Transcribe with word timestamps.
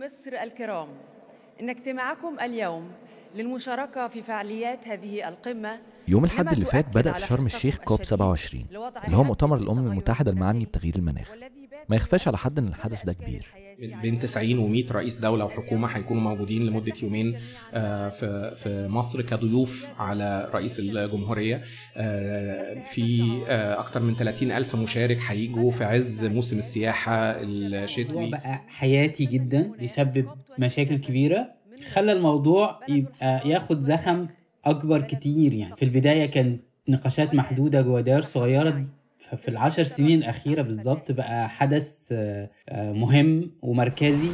مصر 0.00 0.32
الكرام 0.42 0.88
إن 1.60 1.68
اجتماعكم 1.70 2.40
اليوم 2.40 2.90
للمشاركة 3.36 4.08
في 4.08 4.22
فعاليات 4.22 4.88
هذه 4.88 5.28
القمة 5.28 5.80
يوم 6.08 6.24
الحد 6.24 6.52
اللي 6.52 6.64
فات 6.64 6.86
بدأ 6.88 7.12
في 7.12 7.26
شرم 7.26 7.46
الشيخ 7.46 7.78
كوب 7.78 8.00
الشديد 8.00 8.18
27 8.18 8.64
لوضع 8.70 9.04
اللي 9.04 9.16
هو 9.16 9.24
مؤتمر 9.24 9.56
الأمم 9.56 9.86
المتحدة 9.86 10.30
المعني 10.30 10.64
بتغيير 10.64 10.96
المناخ. 10.96 11.30
ما 11.88 11.96
يخفاش 11.96 12.28
على 12.28 12.38
حد 12.38 12.58
إن 12.58 12.68
الحدث 12.68 13.04
ده 13.04 13.12
كبير. 13.12 13.50
بين 13.80 14.18
90 14.18 14.84
و100 14.84 14.92
رئيس 14.92 15.16
دولة 15.16 15.44
وحكومة 15.44 15.88
هيكونوا 15.88 16.22
موجودين 16.22 16.66
لمدة 16.66 16.92
يومين 17.02 17.36
آه، 17.74 18.08
في 18.08 18.54
في 18.56 18.88
مصر 18.88 19.22
كضيوف 19.22 19.86
على 19.98 20.50
رئيس 20.54 20.78
الجمهورية. 20.78 21.62
آه، 21.96 22.84
في 22.84 23.22
آه، 23.48 23.80
أكتر 23.80 24.02
من 24.02 24.14
30 24.16 24.52
ألف 24.52 24.76
مشارك 24.76 25.18
هيجوا 25.26 25.70
في 25.70 25.84
عز 25.84 26.24
موسم 26.24 26.58
السياحة 26.58 27.12
الشتوي. 27.14 28.30
بقى 28.30 28.60
حياتي 28.68 29.24
جدا 29.26 29.72
بيسبب 29.78 30.28
مشاكل 30.58 30.96
كبيرة. 30.96 31.48
خلى 31.92 32.12
الموضوع 32.12 32.80
يبقى 32.88 33.48
ياخد 33.48 33.80
زخم 33.80 34.26
أكبر 34.64 35.00
كتير 35.00 35.52
يعني. 35.54 35.76
في 35.76 35.84
البداية 35.84 36.26
كانت 36.26 36.60
نقاشات 36.88 37.34
محدودة 37.34 37.80
جوه 37.82 38.00
دائر 38.00 38.22
صغيرة 38.22 38.84
ففي 39.20 39.48
العشر 39.48 39.84
سنين 39.84 40.18
الأخيرة 40.18 40.62
بالظبط 40.62 41.12
بقى 41.12 41.48
حدث 41.48 41.98
آه، 42.12 42.48
مهم 42.92 43.50
ومركزي. 43.62 44.30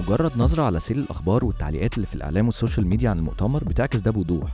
مجرد 0.00 0.32
نظرة 0.36 0.62
على 0.62 0.80
سيل 0.80 0.98
الأخبار 0.98 1.44
والتعليقات 1.44 1.94
اللي 1.94 2.06
في 2.06 2.14
الإعلام 2.14 2.46
وال 2.46 2.56
social 2.56 2.86
media 2.86 3.10
عن 3.10 3.18
المؤتمر 3.18 3.64
بتعكس 3.64 4.00
ده 4.00 4.10
بوضوح. 4.10 4.50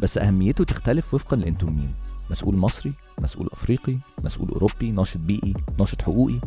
بس 0.00 0.18
أهميته 0.18 0.64
تختلف 0.64 1.14
وفقا 1.14 1.36
لأنتم 1.36 1.66
مين 1.66 1.90
مسؤول 2.30 2.56
مصري 2.56 2.90
مسؤول 3.20 3.48
أفريقي 3.52 3.92
مسؤول 4.24 4.48
أوروبي 4.48 4.90
ناشط 4.90 5.20
بيئي 5.20 5.54
ناشط 5.78 6.02
حقوقي. 6.02 6.40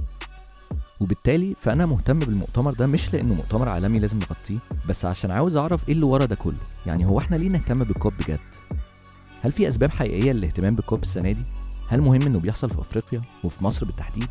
وبالتالي 1.02 1.55
فأنا 1.61 1.86
مهتم 1.86 2.19
بالمؤتمر 2.19 2.73
ده 2.73 2.88
مش 2.88 3.14
لأنه 3.14 3.33
مؤتمر 3.33 3.69
عالمي 3.69 4.00
لازم 4.00 4.17
نغطيه 4.19 4.58
بس 4.89 5.05
عشان 5.05 5.31
عاوز 5.31 5.55
أعرف 5.58 5.89
إيه 5.89 5.94
اللي 5.95 6.05
ورا 6.05 6.25
ده 6.25 6.36
كله 6.36 6.58
يعني 6.86 7.05
هو 7.05 7.19
إحنا 7.19 7.36
ليه 7.36 7.50
نهتم 7.50 7.83
بال 7.84 7.95
COP 7.95 8.14
بجد 8.19 8.39
هل 9.42 9.52
في 9.52 9.67
أسباب 9.67 9.89
حقيقية 9.89 10.31
للاهتمام 10.31 10.75
بال 10.76 10.87
COP 10.87 11.04
السنة 11.03 11.31
دي؟ 11.31 11.44
هل 11.89 12.02
مهم 12.02 12.22
إنه 12.22 12.39
بيحصل 12.39 12.70
في 12.70 12.80
أفريقيا 12.80 13.20
وفي 13.44 13.64
مصر 13.64 13.86
بالتحديد؟ 13.86 14.27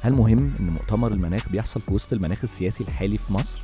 هل 0.00 0.12
مهم 0.16 0.54
إن 0.60 0.70
مؤتمر 0.70 1.12
المناخ 1.12 1.48
بيحصل 1.48 1.80
في 1.80 1.94
وسط 1.94 2.12
المناخ 2.12 2.40
السياسي 2.42 2.84
الحالي 2.84 3.18
في 3.18 3.32
مصر؟ 3.32 3.58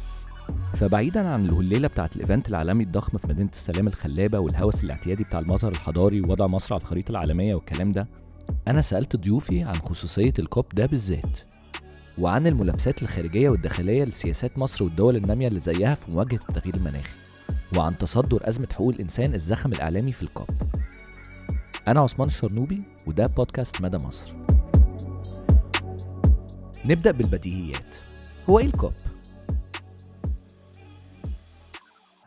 فبعيدا 0.74 1.28
عن 1.28 1.44
الهليلة 1.44 1.88
بتاعت 1.88 2.16
الإيفنت 2.16 2.48
العالمي 2.48 2.84
الضخم 2.84 3.18
في 3.18 3.28
مدينة 3.28 3.50
السلام 3.52 3.86
الخلابة 3.86 4.38
والهوس 4.38 4.84
الاعتيادي 4.84 5.24
بتاع 5.24 5.40
المظهر 5.40 5.72
الحضاري 5.72 6.20
ووضع 6.20 6.46
مصر 6.46 6.74
على 6.74 6.80
الخريطة 6.82 7.10
العالمية 7.10 7.54
والكلام 7.54 7.92
ده 7.92 8.08
أنا 8.68 8.80
سألت 8.80 9.16
ضيوفي 9.16 9.62
عن 9.62 9.74
خصوصية 9.74 10.34
الكوب 10.38 10.66
ده 10.74 10.86
بالذات 10.86 11.38
وعن 12.18 12.46
الملابسات 12.46 13.02
الخارجية 13.02 13.48
والداخلية 13.48 14.04
لسياسات 14.04 14.58
مصر 14.58 14.84
والدول 14.84 15.16
النامية 15.16 15.48
اللي 15.48 15.60
زيها 15.60 15.94
في 15.94 16.10
مواجهة 16.10 16.40
التغيير 16.48 16.74
المناخي 16.74 17.14
وعن 17.76 17.96
تصدر 17.96 18.48
أزمة 18.48 18.68
حقوق 18.72 18.88
الإنسان 18.94 19.34
الزخم 19.34 19.72
الإعلامي 19.72 20.12
في 20.12 20.22
الكوب 20.22 20.46
أنا 21.88 22.00
عثمان 22.00 22.28
الشرنوبي 22.28 22.82
وده 23.06 23.28
بودكاست 23.36 23.80
مدى 23.80 23.96
مصر. 24.06 24.34
نبدأ 26.84 27.10
بالبديهيات. 27.10 27.94
هو 28.50 28.58
إيه 28.58 28.66
الكوب؟ 28.66 28.92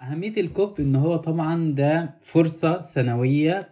أهمية 0.01 0.41
الكوب 0.41 0.79
إن 0.79 0.95
هو 0.95 1.15
طبعا 1.17 1.71
ده 1.73 2.15
فرصة 2.21 2.81
سنوية 2.81 3.69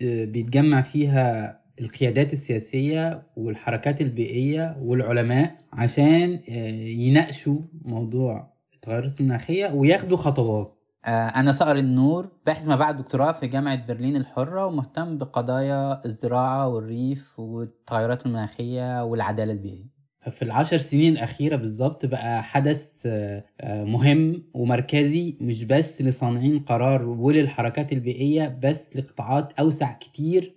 بيتجمع 0.00 0.82
فيها 0.82 1.60
القيادات 1.80 2.32
السياسية 2.32 3.22
والحركات 3.36 4.00
البيئية 4.00 4.76
والعلماء 4.82 5.56
عشان 5.72 6.40
آه، 6.50 6.68
يناقشوا 6.82 7.58
موضوع 7.84 8.52
التغيرات 8.74 9.20
المناخية 9.20 9.66
وياخدوا 9.74 10.16
خطوات. 10.16 10.78
أنا 11.06 11.52
صقر 11.52 11.76
النور 11.76 12.28
باحث 12.46 12.68
ما 12.68 12.76
بعد 12.76 12.96
دكتوراه 12.96 13.32
في 13.32 13.46
جامعة 13.46 13.86
برلين 13.86 14.16
الحرة 14.16 14.66
ومهتم 14.66 15.18
بقضايا 15.18 16.04
الزراعة 16.04 16.68
والريف 16.68 17.40
والتغيرات 17.40 18.26
المناخية 18.26 19.04
والعدالة 19.04 19.52
البيئية. 19.52 19.92
في 20.30 20.42
العشر 20.42 20.78
سنين 20.78 21.12
الأخيرة 21.12 21.56
بالظبط 21.56 22.06
بقى 22.06 22.42
حدث 22.42 23.02
آه، 23.06 23.44
آه، 23.60 23.84
مهم 23.84 24.42
ومركزي 24.54 25.36
مش 25.40 25.64
بس 25.64 26.02
لصانعين 26.02 26.58
قرار 26.58 27.02
وللحركات 27.04 27.92
البيئية 27.92 28.58
بس 28.62 28.96
لقطاعات 28.96 29.52
أوسع 29.58 29.92
كتير 29.92 30.54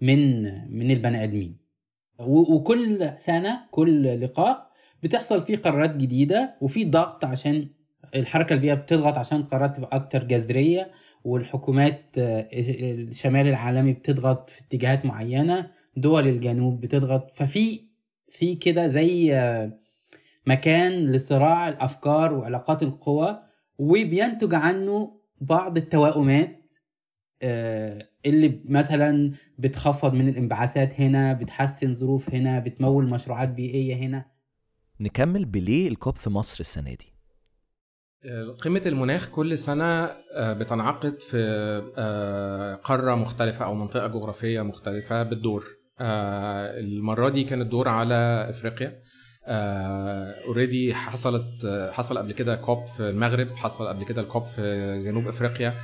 من 0.00 0.42
من 0.78 0.90
البني 0.90 1.24
آدمين. 1.24 1.56
و- 2.18 2.54
وكل 2.54 3.10
سنة 3.18 3.60
كل 3.70 4.20
لقاء 4.20 4.70
بتحصل 5.02 5.42
فيه 5.42 5.56
قرارات 5.56 5.96
جديدة 5.96 6.54
وفي 6.60 6.84
ضغط 6.84 7.24
عشان 7.24 7.68
الحركة 8.14 8.52
البيئية 8.54 8.74
بتضغط 8.74 9.18
عشان 9.18 9.42
قرارات 9.42 9.76
تبقى 9.76 9.96
أكتر 9.96 10.24
جذرية 10.24 10.90
والحكومات 11.24 12.02
الشمال 12.16 13.46
العالمي 13.46 13.92
بتضغط 13.92 14.50
في 14.50 14.60
اتجاهات 14.60 15.06
معينة 15.06 15.70
دول 15.96 16.26
الجنوب 16.28 16.80
بتضغط. 16.80 17.30
ففي 17.34 17.80
في 18.28 18.54
كده 18.54 18.88
زي 18.88 19.34
مكان 20.46 21.12
لصراع 21.12 21.68
الأفكار 21.68 22.32
وعلاقات 22.34 22.82
القوى 22.82 23.42
وبينتج 23.78 24.54
عنه 24.54 25.16
بعض 25.40 25.76
التوائمات 25.76 26.62
آه، 27.42 28.08
اللي 28.26 28.60
مثلا 28.64 29.32
بتخفض 29.58 30.14
من 30.14 30.28
الانبعاثات 30.28 31.00
هنا 31.00 31.32
بتحسن 31.32 31.94
ظروف 31.94 32.34
هنا 32.34 32.58
بتمول 32.58 33.08
مشروعات 33.10 33.48
بيئية 33.48 33.96
هنا. 33.96 34.24
نكمل 35.00 35.44
بليه 35.44 35.88
ال 35.88 35.95
COP 35.95 36.16
في 36.16 36.30
مصر 36.30 36.60
السنة 36.60 36.94
دي. 36.94 37.16
قمة 38.64 38.82
المناخ 38.86 39.28
كل 39.28 39.58
سنة 39.58 39.84
آه، 39.84 40.52
بتنعقد 40.52 41.20
في 41.22 41.36
آه، 41.98 42.74
قارة 42.74 43.14
مختلفة 43.14 43.64
أو 43.64 43.74
منطقة 43.74 44.06
جغرافية 44.06 44.62
مختلفة 44.62 45.22
بالدور 45.22 45.66
آه، 46.00 46.78
المرة 46.80 47.28
دي 47.28 47.44
كان 47.44 47.60
الدور 47.60 47.88
على 47.88 48.46
إفريقيا. 48.50 49.02
already 50.46 50.94
حصلت 50.94 51.66
حصل 51.92 52.18
قبل 52.18 52.32
كده 52.32 52.56
COP 52.56 52.86
في 52.86 53.10
المغرب 53.10 53.56
حصل 53.56 53.88
قبل 53.88 54.04
كده 54.04 54.22
ال 54.22 54.28
COP 54.28 54.44
في 54.44 54.62
جنوب 55.04 55.26
إفريقيا. 55.28 55.68
آه، 55.68 55.80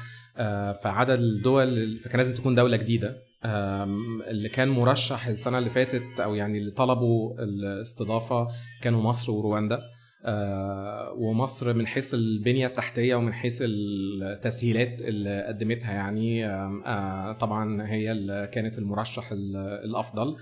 فعدد 0.83 1.19
الدول 1.19 1.99
فكان 1.99 2.17
لازم 2.17 2.35
تكون 2.35 2.55
دولة 2.55 2.77
جديدة. 2.77 3.17
آم، 3.45 4.23
اللي 4.23 4.49
كان 4.49 4.69
مرشح 4.69 5.27
السنة 5.27 5.59
اللي 5.59 5.71
فاتت 5.71 6.21
أو 6.21 6.35
يعني 6.35 6.59
اللي 6.59 6.71
طلبوا 6.71 7.35
الاستضافة 7.43 8.49
كانوا 8.83 9.03
مصر 9.03 9.33
ورواندا. 9.33 9.81
آه، 10.25 11.13
ومصر 11.19 11.75
من 11.75 11.87
حيث 11.87 12.15
البنية 12.15 12.67
التحتية 12.67 13.15
ومن 13.15 13.33
حيث 13.33 13.63
التسهيلات 13.67 15.03
اللي 15.03 15.45
قدمتها 15.47 15.93
يعني 15.93 16.47
آه، 16.47 17.33
طبعا 17.41 17.87
هي 17.89 18.13
اللي 18.13 18.51
كانت 18.53 18.79
المرشح 18.79 19.33
ال- 19.33 19.57
الأفضل. 19.57 20.29
آه، 20.29 20.37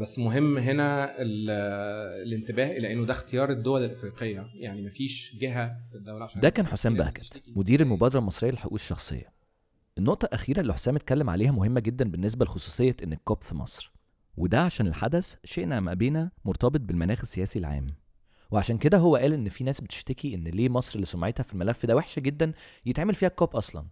بس 0.00 0.18
مهم 0.18 0.58
هنا 0.58 1.04
ال- 1.22 1.50
الانتباه 2.26 2.66
إلى 2.72 2.92
إنه 2.92 3.04
ده 3.06 3.12
اختيار 3.12 3.50
الدول 3.50 3.84
الأفريقية. 3.84 4.46
يعني 4.54 4.82
مفيش 4.82 5.36
جهة 5.40 5.76
في 5.90 5.94
الدولة 5.94 6.24
عشان 6.24 6.40
ده 6.40 6.48
كان 6.48 6.66
حسام 6.66 6.94
بهجت. 6.94 7.42
مدير 7.56 7.80
المبادرة 7.80 8.18
المصرية 8.18 8.50
للحقوق 8.50 8.74
الشخصية. 8.74 9.32
النقطة 9.98 10.26
الأخيرة 10.26 10.60
اللي 10.60 10.74
حسام 10.74 10.96
اتكلم 10.96 11.30
عليها 11.30 11.52
مهمة 11.52 11.80
جدا 11.80 12.10
بالنسبة 12.10 12.44
لخصوصية 12.44 12.96
إن 13.02 13.12
الكوب 13.12 13.42
في 13.42 13.54
مصر. 13.54 13.92
وده 14.36 14.60
عشان 14.60 14.86
الحدث 14.86 15.34
شئنا 15.44 15.78
أم 15.78 15.88
أبينا 15.88 16.30
مرتبط 16.44 16.80
بالمناخ 16.80 17.20
السياسي 17.22 17.58
العام. 17.58 17.86
وعشان 18.50 18.78
كده 18.78 18.98
هو 18.98 19.16
قال 19.16 19.32
إن 19.32 19.48
في 19.48 19.64
ناس 19.64 19.80
بتشتكي 19.80 20.34
إن 20.34 20.44
ليه 20.44 20.68
مصر 20.68 20.94
اللي 20.94 21.06
سمعتها 21.06 21.42
في 21.42 21.52
الملف 21.54 21.86
ده 21.86 21.96
وحشة 21.96 22.20
جدا 22.20 22.52
يتعمل 22.86 23.14
فيها 23.14 23.28
الكوب 23.28 23.56
أصلا. 23.56 23.86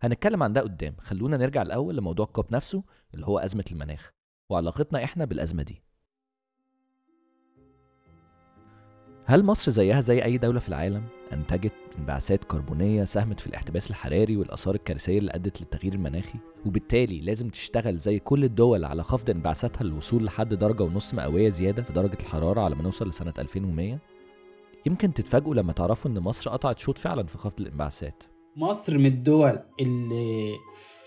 هنتكلم 0.00 0.42
عن 0.42 0.52
ده 0.52 0.60
قدام. 0.60 0.94
خلونا 0.98 1.36
نرجع 1.36 1.62
الأول 1.62 1.96
لموضوع 1.96 2.26
الكوب 2.26 2.54
نفسه 2.54 2.84
اللي 3.14 3.26
هو 3.26 3.38
أزمة 3.38 3.64
المناخ. 3.72 4.10
وعلاقتنا 4.50 5.04
إحنا 5.04 5.24
بالأزمة 5.24 5.62
دي. 5.62 5.82
هل 9.24 9.44
مصر 9.44 9.70
زيها 9.72 10.00
زي 10.00 10.24
أي 10.24 10.38
دولة 10.38 10.60
في 10.60 10.68
العالم؟ 10.68 11.02
أنتجت 11.32 11.74
انبعاثات 11.98 12.44
كربونية 12.44 13.04
ساهمت 13.04 13.40
في 13.40 13.46
الاحتباس 13.46 13.90
الحراري 13.90 14.36
والآثار 14.36 14.74
الكارثية 14.74 15.18
اللي 15.18 15.34
أدت 15.34 15.60
للتغيير 15.60 15.94
المناخي؟ 15.94 16.38
وبالتالي 16.66 17.20
لازم 17.20 17.48
تشتغل 17.48 17.96
زي 17.96 18.18
كل 18.18 18.44
الدول 18.44 18.84
على 18.84 19.02
خفض 19.02 19.30
انبعاثاتها 19.30 19.84
للوصول 19.84 20.24
لحد 20.24 20.54
درجة 20.54 20.82
ونص 20.82 21.14
مئوية 21.14 21.48
زيادة 21.48 21.82
في 21.82 21.92
درجة 21.92 22.18
الحرارة 22.20 22.60
على 22.60 22.74
ما 22.76 22.82
نوصل 22.82 23.08
لسنة 23.08 23.34
2100 23.38 23.98
يمكن 24.86 25.14
تتفاجئوا 25.14 25.54
لما 25.54 25.72
تعرفوا 25.72 26.10
إن 26.10 26.18
مصر 26.18 26.50
قطعت 26.50 26.78
شوط 26.78 26.98
فعلا 26.98 27.26
في 27.26 27.38
خفض 27.38 27.60
الانبعاثات. 27.60 28.22
مصر 28.56 28.98
من 28.98 29.06
الدول 29.06 29.58
اللي 29.80 30.52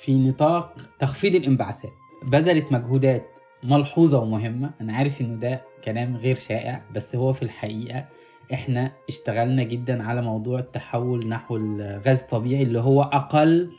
في 0.01 0.29
نطاق 0.29 0.75
تخفيض 0.99 1.35
الانبعاثات 1.35 1.91
بذلت 2.27 2.71
مجهودات 2.71 3.32
ملحوظة 3.63 4.19
ومهمة. 4.19 4.71
أنا 4.81 4.94
عارف 4.94 5.21
إنه 5.21 5.36
ده 5.39 5.62
كلام 5.83 6.18
غير 6.18 6.36
شائع 6.36 6.81
بس 6.95 7.15
هو 7.15 7.33
في 7.33 7.44
الحقيقة 7.44 8.06
إحنا 8.54 8.92
اشتغلنا 9.10 9.63
جدا 9.63 10.04
على 10.04 10.21
موضوع 10.21 10.60
التحول 10.60 11.27
نحو 11.30 11.56
الغاز 11.57 12.21
الطبيعي 12.21 12.63
اللي 12.63 12.80
هو 12.80 13.01
أقل 13.01 13.69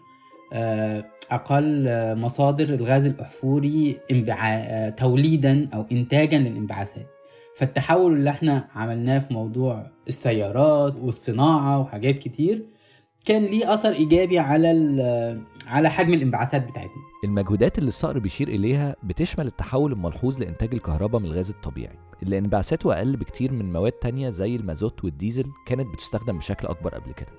آه، 0.53 1.05
أقل 1.31 1.85
آه، 1.89 2.15
مصادر 2.15 2.65
الغاز 2.65 3.07
الأحفوري 3.07 3.97
انبعا... 4.11 4.57
آه، 4.57 4.89
توليدا 4.89 5.69
أو 5.75 5.85
انتاجا 5.93 6.39
للانبعاثات. 6.39 7.07
فالتحول 7.57 8.13
اللي 8.13 8.31
إحنا 8.31 8.69
عملناه 8.75 9.19
في 9.19 9.35
موضوع 9.35 9.87
السيارات 10.09 11.01
والصناعة 11.01 11.81
وحاجات 11.81 12.19
كتير 12.19 12.63
كان 13.25 13.45
ليه 13.45 13.75
أثر 13.75 13.93
إيجابي 13.93 14.39
على 14.39 14.69
على 15.67 15.91
حجم 15.91 16.15
الانبعاثات 16.15 16.63
بتاعتنا. 16.63 17.03
المجهودات 17.25 17.79
اللي 17.79 17.89
الصقر 17.89 18.19
بيشير 18.19 18.49
إليها 18.49 18.97
بتشمل 19.03 19.47
التحول 19.47 19.93
الملحوظ 19.93 20.41
لإنتاج 20.41 20.75
الكهرباء 20.75 21.21
من 21.21 21.27
الغاز 21.27 21.51
الطبيعي. 21.51 21.99
اللي 22.23 22.39
انبعاثاته 22.39 22.95
أقل 22.95 23.17
بكتير 23.17 23.53
من 23.53 23.73
مواد 23.73 23.93
تانية 23.93 24.29
زي 24.29 24.57
المازوت 24.57 25.05
والديزل 25.05 25.47
كانت 25.67 25.95
بتستخدم 25.95 26.39
بشكل 26.39 26.69
أكبر 26.69 26.95
قبل 26.95 27.13
كده. 27.13 27.33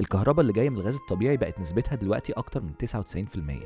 الكهرباء 0.00 0.40
اللي 0.40 0.52
جاية 0.52 0.70
من 0.70 0.76
الغاز 0.76 0.96
الطبيعي 0.96 1.36
بقت 1.36 1.60
نسبتها 1.60 1.94
دلوقتي 1.96 2.32
أكتر 2.32 2.62
من 2.62 2.72
99% 2.72 3.62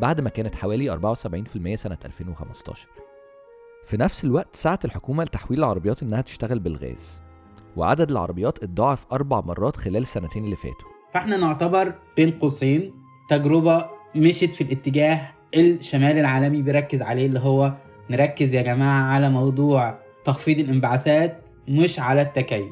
بعد 0.00 0.20
ما 0.20 0.30
كانت 0.30 0.54
حوالي 0.54 0.90
74% 0.90 1.74
سنة 1.74 1.98
2015 2.04 2.88
في 3.84 3.96
نفس 3.96 4.24
الوقت 4.24 4.56
سعت 4.56 4.84
الحكومة 4.84 5.24
لتحويل 5.24 5.58
العربيات 5.58 6.02
إنها 6.02 6.20
تشتغل 6.20 6.58
بالغاز. 6.58 7.20
وعدد 7.76 8.10
العربيات 8.10 8.62
اتضاعف 8.62 9.06
أربع 9.12 9.40
مرات 9.40 9.76
خلال 9.76 10.02
السنتين 10.02 10.44
اللي 10.44 10.56
فاتوا 10.56 10.88
فاحنا 11.14 11.36
نعتبر 11.36 11.94
بين 12.16 12.30
قوسين 12.30 12.94
تجربة 13.28 13.86
مشت 14.16 14.54
في 14.54 14.60
الاتجاه 14.60 15.32
الشمال 15.56 16.18
العالمي 16.18 16.62
بيركز 16.62 17.02
عليه 17.02 17.26
اللي 17.26 17.40
هو 17.40 17.72
نركز 18.10 18.54
يا 18.54 18.62
جماعة 18.62 19.02
على 19.02 19.30
موضوع 19.30 19.98
تخفيض 20.24 20.58
الانبعاثات 20.58 21.42
مش 21.68 21.98
على 22.00 22.22
التكيف 22.22 22.68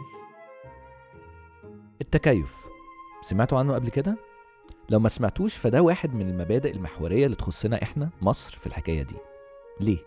التكيف 2.01 2.57
سمعتوا 3.23 3.59
عنه 3.59 3.75
قبل 3.75 3.89
كده؟ 3.89 4.17
لو 4.91 4.99
ما 5.01 5.09
سمعتوش 5.09 5.57
فده 5.57 5.83
واحد 5.83 6.15
من 6.15 6.29
المبادئ 6.29 6.71
المحورية 6.73 7.25
اللي 7.27 7.37
تخصنا 7.37 7.83
إحنا 7.83 8.09
مصر 8.23 8.57
في 8.59 8.67
الحكاية 8.67 9.03
دي 9.03 9.17
ليه؟ 9.81 9.99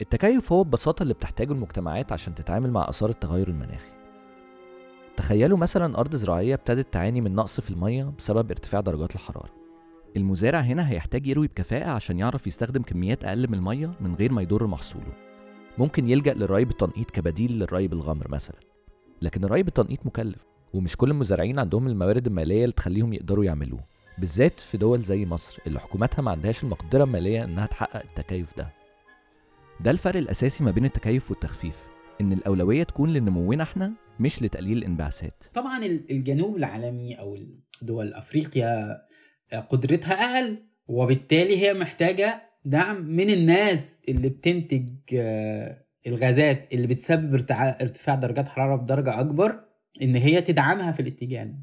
التكيف 0.00 0.52
هو 0.52 0.64
ببساطة 0.64 1.02
اللي 1.02 1.14
بتحتاجه 1.14 1.52
المجتمعات 1.52 2.12
عشان 2.12 2.34
تتعامل 2.34 2.70
مع 2.70 2.88
آثار 2.88 3.10
التغير 3.10 3.48
المناخي. 3.48 3.90
تخيلوا 5.16 5.58
مثلا 5.58 5.98
أرض 5.98 6.14
زراعية 6.14 6.54
ابتدت 6.54 6.92
تعاني 6.92 7.20
من 7.20 7.34
نقص 7.34 7.60
في 7.60 7.70
المية 7.70 8.12
بسبب 8.18 8.50
ارتفاع 8.50 8.80
درجات 8.80 9.14
الحرارة. 9.14 9.50
المزارع 10.16 10.60
هنا 10.60 10.90
هيحتاج 10.90 11.26
يروي 11.26 11.46
بكفاءة 11.46 11.90
عشان 11.90 12.18
يعرف 12.18 12.46
يستخدم 12.46 12.82
كميات 12.82 13.24
أقل 13.24 13.48
من 13.48 13.54
المية 13.54 13.92
من 14.00 14.14
غير 14.14 14.32
ما 14.32 14.42
يضر 14.42 14.66
محصوله. 14.66 15.12
ممكن 15.78 16.08
يلجأ 16.08 16.34
للري 16.34 16.64
بالتنقيط 16.64 17.10
كبديل 17.10 17.52
للري 17.58 17.88
بالغمر 17.88 18.30
مثلا. 18.30 18.56
لكن 19.22 19.44
الري 19.44 19.62
بالتنقيط 19.62 20.06
مكلف 20.06 20.46
ومش 20.74 20.96
كل 20.96 21.10
المزارعين 21.10 21.58
عندهم 21.58 21.86
الموارد 21.86 22.26
المالية 22.26 22.64
اللي 22.64 22.72
تخليهم 22.74 23.12
يقدروا 23.12 23.44
يعملوه 23.44 23.80
بالذات 24.18 24.60
في 24.60 24.78
دول 24.78 25.02
زي 25.02 25.26
مصر 25.26 25.62
اللي 25.66 25.80
حكوماتها 25.80 26.22
ما 26.22 26.30
عندهاش 26.30 26.64
المقدرة 26.64 27.04
المالية 27.04 27.44
إنها 27.44 27.66
تحقق 27.66 28.02
التكيف 28.02 28.56
ده. 28.56 28.79
ده 29.84 29.90
الفرق 29.90 30.16
الأساسي 30.16 30.64
ما 30.64 30.70
بين 30.70 30.84
التكيف 30.84 31.30
والتخفيف 31.30 31.86
إن 32.20 32.32
الأولوية 32.32 32.82
تكون 32.82 33.12
لنمونا 33.12 33.62
إحنا 33.62 33.92
مش 34.20 34.42
لتقليل 34.42 34.78
الانبعاثات. 34.78 35.44
طبعا 35.54 35.78
ال- 35.84 36.10
الجنوب 36.10 36.56
العالمي 36.56 37.18
أو 37.20 37.38
دول 37.82 38.14
أفريقيا 38.14 38.98
قدرتها 39.70 40.12
أقل 40.14 40.56
وبالتالي 40.86 41.58
هي 41.58 41.74
محتاجة 41.74 42.42
دعم 42.64 43.02
من 43.04 43.30
الناس 43.30 44.00
اللي 44.08 44.28
بتنتج 44.28 44.88
آه، 45.14 45.84
الغازات 46.06 46.68
اللي 46.72 46.86
بتسبب 46.86 47.34
ارتفاع 47.50 48.14
درجات 48.14 48.48
حرارة 48.48 48.76
بدرجة 48.76 49.20
أكبر 49.20 49.60
إن 50.02 50.16
هي 50.16 50.40
تدعمها 50.40 50.92
في 50.92 51.00
الاتجاه 51.00 51.44
ده. 51.44 51.58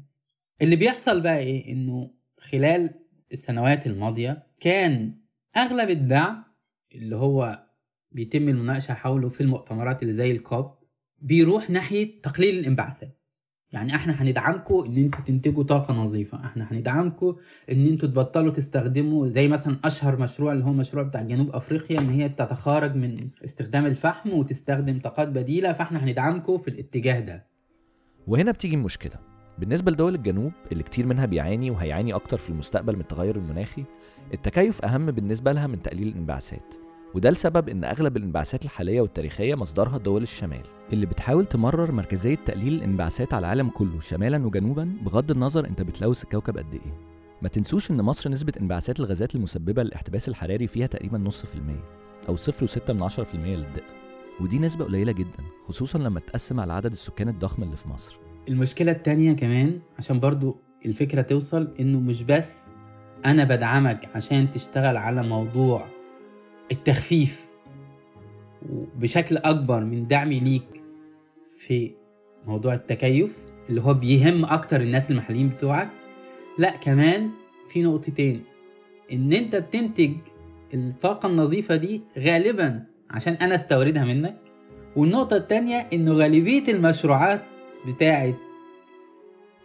اللي 0.62 0.76
بيحصل 0.76 1.20
بقى 1.20 1.38
إيه؟ 1.38 1.72
إنه 1.72 2.10
خلال 2.38 2.90
السنوات 3.32 3.86
الماضية 3.86 4.46
كان 4.60 5.14
أغلب 5.56 5.90
الدعم 5.90 6.44
اللي 6.94 7.16
هو 7.16 7.67
بيتم 8.12 8.48
المناقشة 8.48 8.94
حوله 8.94 9.28
في 9.28 9.40
المؤتمرات 9.40 10.02
اللي 10.02 10.12
زي 10.12 10.30
الكوب 10.30 10.70
بيروح 11.18 11.70
ناحية 11.70 12.22
تقليل 12.22 12.58
الانبعاثات. 12.58 13.18
يعني 13.72 13.94
إحنا 13.94 14.22
هندعمكم 14.22 14.84
إن 14.84 14.96
أنتوا 14.96 15.20
تنتجوا 15.24 15.62
طاقة 15.62 15.94
نظيفة 15.94 16.44
إحنا 16.46 16.72
هندعمكم 16.72 17.36
إن 17.72 17.86
أنتوا 17.86 18.08
تبطلوا 18.08 18.52
تستخدموا 18.52 19.28
زي 19.28 19.48
مثلا 19.48 19.76
أشهر 19.84 20.16
مشروع 20.20 20.52
اللي 20.52 20.64
هو 20.64 20.72
مشروع 20.72 21.04
بتاع 21.04 21.22
جنوب 21.22 21.50
أفريقيا 21.50 22.00
إن 22.00 22.10
هي 22.10 22.28
تتخارج 22.28 22.94
من 22.96 23.28
استخدام 23.44 23.86
الفحم 23.86 24.30
وتستخدم 24.30 25.00
طاقات 25.00 25.28
بديلة 25.28 25.72
فإحنا 25.72 26.04
هندعمكم 26.04 26.58
في 26.58 26.68
الاتجاه 26.68 27.20
ده. 27.20 27.46
وهنا 28.26 28.52
بتيجي 28.52 28.76
المشكلة. 28.76 29.14
بالنسبة 29.58 29.90
لدول 29.90 30.14
الجنوب 30.14 30.52
اللي 30.72 30.82
كتير 30.82 31.06
منها 31.06 31.26
بيعاني 31.26 31.70
وهيعاني 31.70 32.14
أكتر 32.14 32.36
في 32.36 32.50
المستقبل 32.50 32.94
من 32.94 33.00
التغير 33.00 33.36
المناخي 33.36 33.84
التكيف 34.34 34.84
أهم 34.84 35.06
بالنسبة 35.06 35.52
لها 35.52 35.66
من 35.66 35.82
تقليل 35.82 36.08
الانبعاثات. 36.08 36.87
وده 37.14 37.30
لسبب 37.30 37.68
إن 37.68 37.84
أغلب 37.84 38.16
الانبعاثات 38.16 38.64
الحالية 38.64 39.00
والتاريخية 39.00 39.54
مصدرها 39.54 39.98
دول 39.98 40.22
الشمال 40.22 40.62
اللي 40.92 41.06
بتحاول 41.06 41.46
تمرر 41.46 41.92
مركزية 41.92 42.34
تقليل 42.34 42.74
الانبعاثات 42.74 43.34
على 43.34 43.40
العالم 43.46 43.68
كله 43.68 44.00
شمالا 44.00 44.46
وجنوبا 44.46 44.92
بغض 45.02 45.30
النظر 45.30 45.66
أنت 45.66 45.82
بتلوث 45.82 46.24
الكوكب 46.24 46.58
قد 46.58 46.74
إيه. 46.74 46.92
ما 47.42 47.48
تنسوش 47.48 47.90
إن 47.90 48.02
مصر 48.02 48.30
نسبة 48.30 48.52
انبعاثات 48.60 49.00
الغازات 49.00 49.34
المسببة 49.34 49.82
للاحتباس 49.82 50.28
الحراري 50.28 50.66
فيها 50.66 50.86
تقريبا 50.86 51.18
نص 51.18 51.46
في 51.46 51.54
المية 51.54 51.84
أو 52.28 52.36
صفر 52.36 52.64
وستة 52.64 52.92
من 52.92 53.02
عشرة 53.02 53.24
في 53.24 53.34
المية 53.34 53.56
للدقة. 53.56 53.94
ودي 54.40 54.58
نسبة 54.58 54.84
قليلة 54.84 55.12
جدا 55.12 55.44
خصوصا 55.68 55.98
لما 55.98 56.20
تقسم 56.20 56.60
على 56.60 56.72
عدد 56.72 56.92
السكان 56.92 57.28
الضخم 57.28 57.62
اللي 57.62 57.76
في 57.76 57.88
مصر. 57.88 58.18
المشكلة 58.48 58.92
التانية 58.92 59.32
كمان 59.32 59.80
عشان 59.98 60.20
برضو 60.20 60.56
الفكرة 60.86 61.22
توصل 61.22 61.74
إنه 61.80 62.00
مش 62.00 62.22
بس 62.22 62.66
أنا 63.24 63.44
بدعمك 63.44 64.08
عشان 64.14 64.50
تشتغل 64.50 64.96
على 64.96 65.22
موضوع 65.22 65.86
التخفيف 66.72 67.46
بشكل 68.96 69.36
أكبر 69.36 69.84
من 69.84 70.06
دعمي 70.06 70.40
ليك 70.40 70.82
في 71.58 71.94
موضوع 72.46 72.74
التكيف 72.74 73.38
اللي 73.68 73.82
هو 73.82 73.94
بيهم 73.94 74.44
أكتر 74.44 74.80
الناس 74.80 75.10
المحليين 75.10 75.48
بتوعك. 75.48 75.88
لا 76.58 76.76
كمان 76.76 77.30
في 77.68 77.82
نقطتين. 77.82 78.44
إن 79.12 79.32
أنت 79.32 79.56
بتنتج 79.56 80.12
الطاقة 80.74 81.26
النظيفة 81.26 81.76
دي 81.76 82.02
غالبا 82.18 82.84
عشان 83.10 83.32
أنا 83.32 83.54
أستوردها 83.54 84.04
منك. 84.04 84.36
والنقطة 84.96 85.36
التانية 85.36 85.76
انه 85.92 86.12
غالبية 86.12 86.72
المشروعات 86.72 87.42
بتاعة 87.86 88.34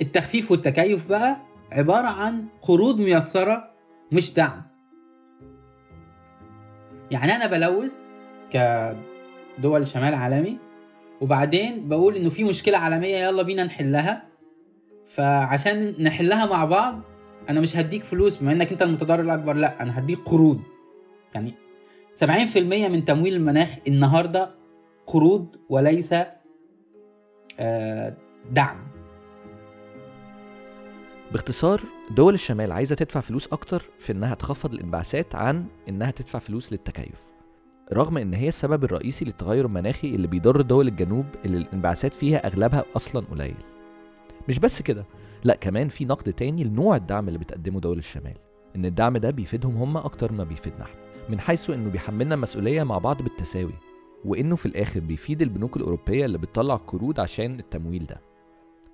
التخفيف 0.02 0.52
والتكيف 0.52 1.10
بقى 1.10 1.42
عبارة 1.72 2.08
عن 2.08 2.46
قروض 2.62 3.00
ميسرة 3.00 3.72
مش 4.12 4.34
دعم. 4.34 4.62
يعني 7.12 7.36
أنا 7.36 7.48
بلوث 7.48 7.96
كدول 8.52 9.88
شمال 9.88 10.14
عالمي 10.14 10.58
وبعدين 11.22 11.90
بقول 11.90 12.16
إنه 12.16 12.30
في 12.30 12.44
مشكلة 12.44 12.78
عالمية 12.78 13.18
يلا 13.18 13.44
بينا 13.44 13.64
نحلها. 13.64 14.24
فعشان 15.06 15.96
نحلها 16.00 16.46
مع 16.46 16.66
بعض 16.66 17.02
أنا 17.50 17.60
مش 17.60 17.78
هديك 17.78 18.04
فلوس 18.04 18.38
بما 18.38 18.52
إنك 18.52 18.72
أنت 18.72 18.82
المتضرر 18.82 19.22
الأكبر 19.22 19.54
لأ 19.54 19.84
أنا 19.84 20.00
هديك 20.00 20.20
قروض. 20.20 20.62
يعني 21.36 21.54
70% 22.16 22.58
من 22.90 23.06
تمويل 23.06 23.34
المناخ 23.34 23.76
النهارده 23.88 24.50
قروض 25.08 25.56
وليس 25.70 26.14
آه، 27.60 28.14
دعم. 28.52 28.78
باختصار 31.34 31.82
دول 32.12 32.34
الشمال 32.34 32.72
عايزة 32.72 32.96
تدفع 32.96 33.20
فلوس 33.20 33.48
أكتر 33.48 33.90
في 34.00 34.12
إنها 34.12 34.36
تخفض 34.36 34.74
الانبعاثات 34.74 35.36
عن 35.36 35.66
إنها 35.90 36.12
تدفع 36.12 36.40
فلوس 36.40 36.72
للتكيف. 36.74 37.22
رغم 37.94 38.18
إن 38.18 38.34
هي 38.34 38.48
السبب 38.48 38.84
الرئيسي 38.84 39.26
للتغير 39.26 39.66
المناخي 39.66 40.16
اللي 40.16 40.28
بيضر 40.28 40.62
دول 40.62 40.88
الجنوب 40.88 41.26
اللي 41.46 41.58
الانبعاثات 41.58 42.14
فيها 42.14 42.48
أغلبها 42.48 42.86
أصلا 42.96 43.26
قليل. 43.26 43.56
مش 44.50 44.60
بس 44.60 44.82
كده 44.82 45.06
لأ 45.44 45.56
كمان 45.56 45.88
في 45.88 46.06
نقد 46.06 46.34
تاني 46.34 46.64
لنوع 46.64 46.96
الدعم 46.96 47.28
اللي 47.28 47.40
بتقدمه 47.40 47.80
دول 47.80 47.98
الشمال 47.98 48.38
إن 48.76 48.86
الدعم 48.86 49.18
ده 49.18 49.30
بيفيدهم 49.32 49.78
هم 49.78 49.98
أكتر 49.98 50.32
ما 50.32 50.44
بيفيدنا 50.44 50.84
إحنا 50.84 51.02
من 51.30 51.40
حيث 51.40 51.70
إنه 51.70 51.90
بيحملنا 51.90 52.36
مسؤولية 52.36 52.84
مع 52.84 52.98
بعض 52.98 53.22
بالتساوي 53.22 53.74
وإنه 54.26 54.56
في 54.56 54.66
الآخر 54.66 55.00
بيفيد 55.00 55.42
البنوك 55.42 55.78
الأوروبية 55.78 56.26
اللي 56.26 56.38
بتطلع 56.38 56.76
قروض 56.76 57.20
عشان 57.20 57.60
التمويل 57.60 58.06
ده. 58.06 58.22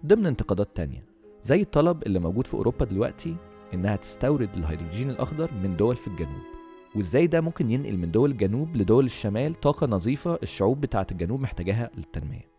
ضمن 0.05 0.25
انتقادات 0.25 0.69
تانية 0.75 1.08
زي 1.43 1.61
الطلب 1.61 2.03
اللي 2.03 2.19
موجود 2.19 2.47
في 2.47 2.53
أوروبا 2.53 2.85
دلوقتي 2.85 3.35
إنها 3.73 3.95
تستورد 3.95 4.57
الهيدروجين 4.57 5.09
الأخضر 5.09 5.53
من 5.53 5.77
دول 5.77 5.95
في 5.95 6.07
الجنوب. 6.07 6.41
وإزاي 6.95 7.27
ده 7.27 7.41
ممكن 7.41 7.71
ينقل 7.71 7.97
من 7.97 8.11
دول 8.11 8.31
الجنوب 8.31 8.75
لدول 8.75 9.05
الشمال 9.05 9.55
طاقة 9.55 9.87
نظيفة 9.87 10.39
الشعوب 10.43 10.81
بتاعة 10.81 11.07
الجنوب 11.11 11.41
محتاجاها 11.41 11.89
للتنمية. 11.97 12.49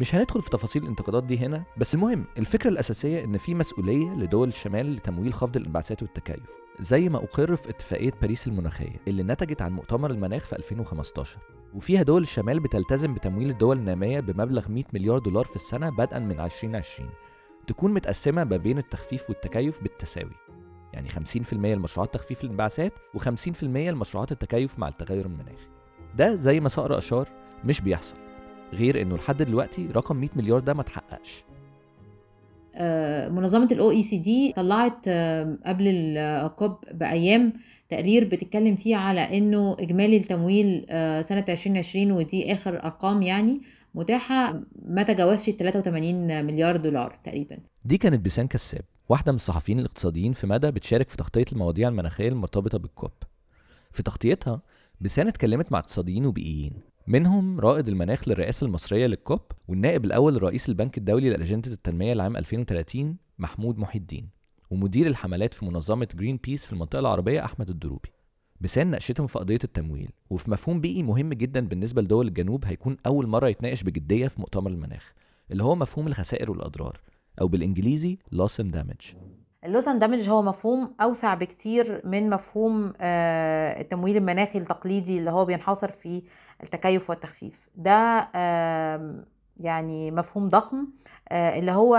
مش 0.00 0.14
هندخل 0.14 0.42
في 0.42 0.50
تفاصيل 0.50 0.82
الانتقادات 0.82 1.24
دي 1.24 1.38
هنا 1.38 1.64
بس 1.78 1.94
المهم 1.94 2.24
الفكرة 2.38 2.70
الأساسية 2.70 3.24
إن 3.24 3.36
في 3.38 3.54
مسؤولية 3.54 4.10
لدول 4.14 4.48
الشمال 4.48 4.94
لتمويل 4.94 5.32
خفض 5.34 5.56
الانبعاثات 5.56 6.02
والتكيف 6.02 6.50
زي 6.80 7.08
ما 7.08 7.18
أقر 7.18 7.56
في 7.56 7.70
اتفاقية 7.70 8.10
باريس 8.22 8.46
المناخية 8.46 9.00
اللي 9.08 9.22
نتجت 9.22 9.62
عن 9.62 9.72
مؤتمر 9.72 10.10
المناخ 10.10 10.44
في 10.44 10.56
2015 10.56 11.38
وفيها 11.74 12.02
دول 12.02 12.22
الشمال 12.22 12.60
بتلتزم 12.60 13.14
بتمويل 13.14 13.50
الدول 13.50 13.76
النامية 13.78 14.20
بمبلغ 14.20 14.68
100 14.68 14.84
مليار 14.92 15.18
دولار 15.18 15.44
في 15.44 15.56
السنة 15.56 15.90
بدءا 15.90 16.18
من 16.18 16.40
2020 16.40 17.10
تكون 17.66 17.94
متقسمة 17.94 18.44
ما 18.44 18.56
بين 18.56 18.78
التخفيف 18.78 19.30
والتكيف 19.30 19.82
بالتساوي. 19.82 20.30
يعني 20.92 21.08
50% 21.08 21.52
لمشروعات 21.52 22.14
تخفيف 22.14 22.44
الانبعاثات 22.44 22.92
و50% 23.16 23.64
لمشروعات 23.64 24.32
التكيف 24.32 24.78
مع 24.78 24.88
التغير 24.88 25.26
المناخي. 25.26 25.68
ده 26.16 26.34
زي 26.34 26.60
ما 26.60 26.68
صقر 26.68 26.98
أشار 26.98 27.28
مش 27.64 27.80
بيحصل 27.80 28.16
غير 28.72 29.02
إنه 29.02 29.16
لحد 29.16 29.42
دلوقتي 29.42 29.86
رقم 29.86 30.16
100 30.16 30.28
مليار 30.36 30.60
ده 30.60 30.74
ما 30.74 30.80
اتحققش. 30.80 31.44
آه، 32.76 33.28
منظمة 33.28 33.68
الاو 33.72 33.90
اي 33.90 34.02
سي 34.02 34.18
دي 34.18 34.52
طلعت 34.52 35.08
آه، 35.08 35.58
قبل 35.66 35.84
الكوب 35.88 36.76
بأيام 36.92 37.52
تقرير 37.88 38.24
بتتكلم 38.24 38.76
فيه 38.76 38.96
على 38.96 39.38
إنه 39.38 39.76
إجمالي 39.80 40.16
التمويل 40.16 40.86
آه، 40.90 41.22
سنة 41.22 41.44
2020 41.48 42.12
ودي 42.12 42.52
آخر 42.52 42.84
أرقام 42.84 43.22
يعني. 43.22 43.60
متاحة 43.94 44.60
ما 44.86 45.02
تجاوزش 45.02 45.50
83 45.50 46.44
مليار 46.44 46.76
دولار 46.76 47.18
تقريبا. 47.24 47.58
دي 47.84 47.98
كانت 47.98 48.24
بيسان 48.24 48.48
كساب 48.48 48.82
واحدة 49.08 49.32
من 49.32 49.36
الصحفيين 49.36 49.78
الاقتصاديين 49.78 50.32
في 50.32 50.46
مدى 50.46 50.70
بتشارك 50.70 51.08
في 51.08 51.16
تغطية 51.16 51.44
المواضيع 51.52 51.88
المناخية 51.88 52.28
المرتبطة 52.28 52.78
بال 52.78 52.89
COP. 52.89 53.10
في 53.92 54.02
تغطيتها 54.02 54.62
بيسان 55.00 55.28
اتكلمت 55.28 55.72
مع 55.72 55.78
اقتصاديين 55.78 56.26
وبيئيين 56.26 56.72
منهم 57.06 57.60
رائد 57.60 57.88
المناخ 57.88 58.28
للرئاسة 58.28 58.66
المصرية 58.66 59.06
لل 59.06 59.20
COP 59.20 59.40
والنائب 59.68 60.04
الأول 60.04 60.34
لرئيس 60.34 60.68
البنك 60.68 60.98
الدولي 60.98 61.30
لأجندة 61.30 61.72
التنمية 61.72 62.14
لعام 62.14 62.36
2030 62.36 63.16
محمود 63.38 63.78
محي 63.78 63.98
الدين 63.98 64.28
ومدير 64.70 65.06
الحملات 65.06 65.54
في 65.54 65.64
منظمة 65.64 66.08
Greenpeace 66.14 66.66
في 66.66 66.72
المنطقة 66.72 67.00
العربية 67.00 67.44
أحمد 67.44 67.70
الدروبي. 67.70 68.08
بيسان 68.60 68.86
ناقشتهم 68.86 69.26
في 69.26 69.38
قضية 69.38 69.58
التمويل 69.64 70.10
وفي 70.30 70.50
مفهوم 70.50 70.80
بيئي 70.80 71.02
مهم 71.02 71.32
جدا 71.32 71.60
بالنسبة 71.68 72.02
لدول 72.02 72.28
الجنوب 72.28 72.64
هيكون 72.64 72.96
أول 73.06 73.26
مرة 73.26 73.48
يتناقش 73.48 73.82
بجدية 73.82 74.28
في 74.28 74.40
مؤتمر 74.40 74.70
المناخ 74.70 75.12
اللي 75.50 75.64
هو 75.64 75.74
مفهوم 75.74 76.06
الخسائر 76.06 76.50
والأضرار 76.50 77.00
أو 77.40 77.48
بالإنجليزي 77.48 78.18
loss 78.34 78.62
and 78.64 78.76
damage. 78.76 79.16
ال 79.64 79.69
loss 79.69 79.88
and 79.88 80.00
damage 80.00 80.28
هو 80.28 80.42
مفهوم 80.42 80.94
أوسع 81.00 81.34
بكتير 81.34 82.02
من 82.04 82.30
مفهوم 82.30 82.92
آه، 83.00 83.80
التمويل 83.80 84.16
المناخي 84.16 84.58
التقليدي 84.58 85.18
اللي 85.18 85.30
هو 85.30 85.44
بينحصر 85.44 85.90
في 85.90 86.22
التكيف 86.62 87.10
والتخفيف. 87.10 87.68
ده 87.76 88.28
يعني 89.60 90.10
مفهوم 90.10 90.48
ضخم 90.48 90.86
آه، 91.28 91.58
اللي 91.58 91.72
هو 91.72 91.98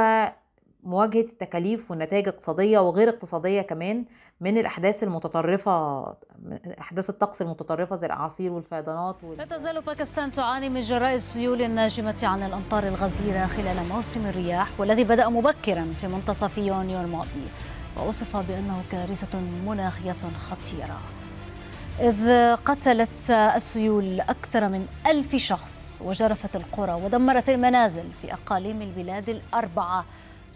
مواجهة 0.84 1.22
التكاليف 1.22 1.92
والنتائج 1.92 2.28
الاقتصادية 2.28 2.80
وغير 2.80 3.10
اقتصادية 3.10 3.62
كمان 3.62 4.06
من 4.42 4.58
الأحداث 4.58 5.04
المتطرفة 5.04 6.06
من 6.40 6.60
أحداث 6.80 7.10
الطقس 7.10 7.42
المتطرفة 7.42 7.96
زي 7.96 8.08
الأعاصير 8.08 8.52
والفيضانات 8.52 9.24
وال... 9.24 9.38
لا 9.38 9.46
تزال 9.46 9.82
باكستان 9.82 10.32
تعاني 10.32 10.70
من 10.70 10.80
جراء 10.80 11.16
السيول 11.16 11.62
الناجمة 11.62 12.20
عن 12.24 12.44
الأمطار 12.44 12.88
الغزيرة 12.88 13.48
خلال 13.48 13.90
موسم 13.90 14.26
الرياح 14.26 14.80
والذي 14.80 15.04
بدأ 15.04 15.30
مبكرا 15.30 15.94
في 16.02 16.08
منتصف 16.08 16.58
يونيو 16.58 17.02
الماضي 17.02 17.48
ووصف 17.98 18.38
بأنه 18.38 18.84
كارثة 18.92 19.40
مناخية 19.40 20.30
خطيرة. 20.38 21.00
إذ 22.00 22.56
قتلت 22.56 23.30
السيول 23.30 24.22
أكثر 24.22 24.70
من 24.70 24.88
ألف 25.08 25.36
شخص 25.36 26.02
وجرفت 26.06 26.56
القرى 26.56 26.94
ودمرت 26.94 27.50
المنازل 27.50 28.12
في 28.12 28.34
أقاليم 28.34 28.82
البلاد 28.82 29.30
الأربعة 29.30 30.06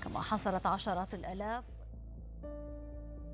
كما 0.03 0.21
حصلت 0.21 0.65
عشرات 0.65 1.13
الآلاف. 1.13 1.63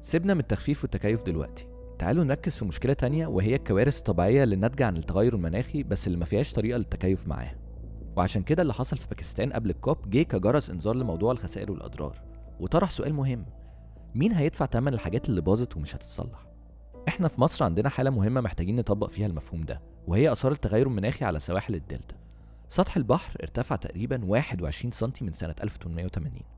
سيبنا 0.06 0.34
من 0.34 0.40
التخفيف 0.40 0.84
والتكيف 0.84 1.24
دلوقتي. 1.24 1.68
تعالوا 2.00 2.24
نركز 2.24 2.58
في 2.58 2.66
مشكلة 2.66 2.94
تانية 2.94 3.28
وهي 3.28 3.56
الكوارث 3.56 3.98
الطبيعية 3.98 4.44
اللي 4.44 4.56
ناتجة 4.56 4.86
عن 4.86 4.98
التغير 4.98 5.36
المناخي 5.36 5.84
بس 5.84 6.08
اللي 6.08 6.18
ما 6.18 6.26
فيهاش 6.26 6.54
طريقة 6.54 6.78
للتكيف 6.78 7.28
معاها. 7.28 7.56
وعشان 8.16 8.44
كده 8.44 8.62
اللي 8.62 8.74
حصل 8.74 8.98
في 8.98 9.08
باكستان 9.08 9.54
قبل 9.54 9.70
الكوب 9.70 10.10
جه 10.10 10.24
كجرس 10.24 10.70
إنذار 10.70 10.96
لموضوع 10.96 11.32
الخسائر 11.32 11.72
والأضرار. 11.72 12.22
وطرح 12.60 12.90
سؤال 12.90 13.14
مهم 13.14 13.46
مين 14.16 14.32
هيدفع 14.32 14.66
تمن 14.66 14.94
الحاجات 14.94 15.30
اللي 15.30 15.42
باظت 15.42 15.78
ومش 15.78 15.96
هتتصلح؟ 15.96 16.48
إحنا 17.08 17.28
في 17.28 17.42
مصر 17.42 17.66
عندنا 17.66 17.90
حالة 17.90 18.10
مهمة 18.10 18.42
محتاجين 18.42 18.76
نطبق 18.76 19.10
فيها 19.10 19.28
المفهوم 19.28 19.62
ده 19.64 19.82
وهي 20.08 20.32
آثار 20.32 20.52
التغير 20.52 20.88
المناخي 20.88 21.26
على 21.26 21.40
سواحل 21.40 21.76
الدلتا. 21.76 22.16
سطح 22.70 22.98
البحر 22.98 23.38
ارتفع 23.42 23.76
تقريبا 23.76 24.26
21 24.26 24.92
سنتي 24.92 25.26
من 25.26 25.32
سنة 25.32 25.56
1880 25.64 26.55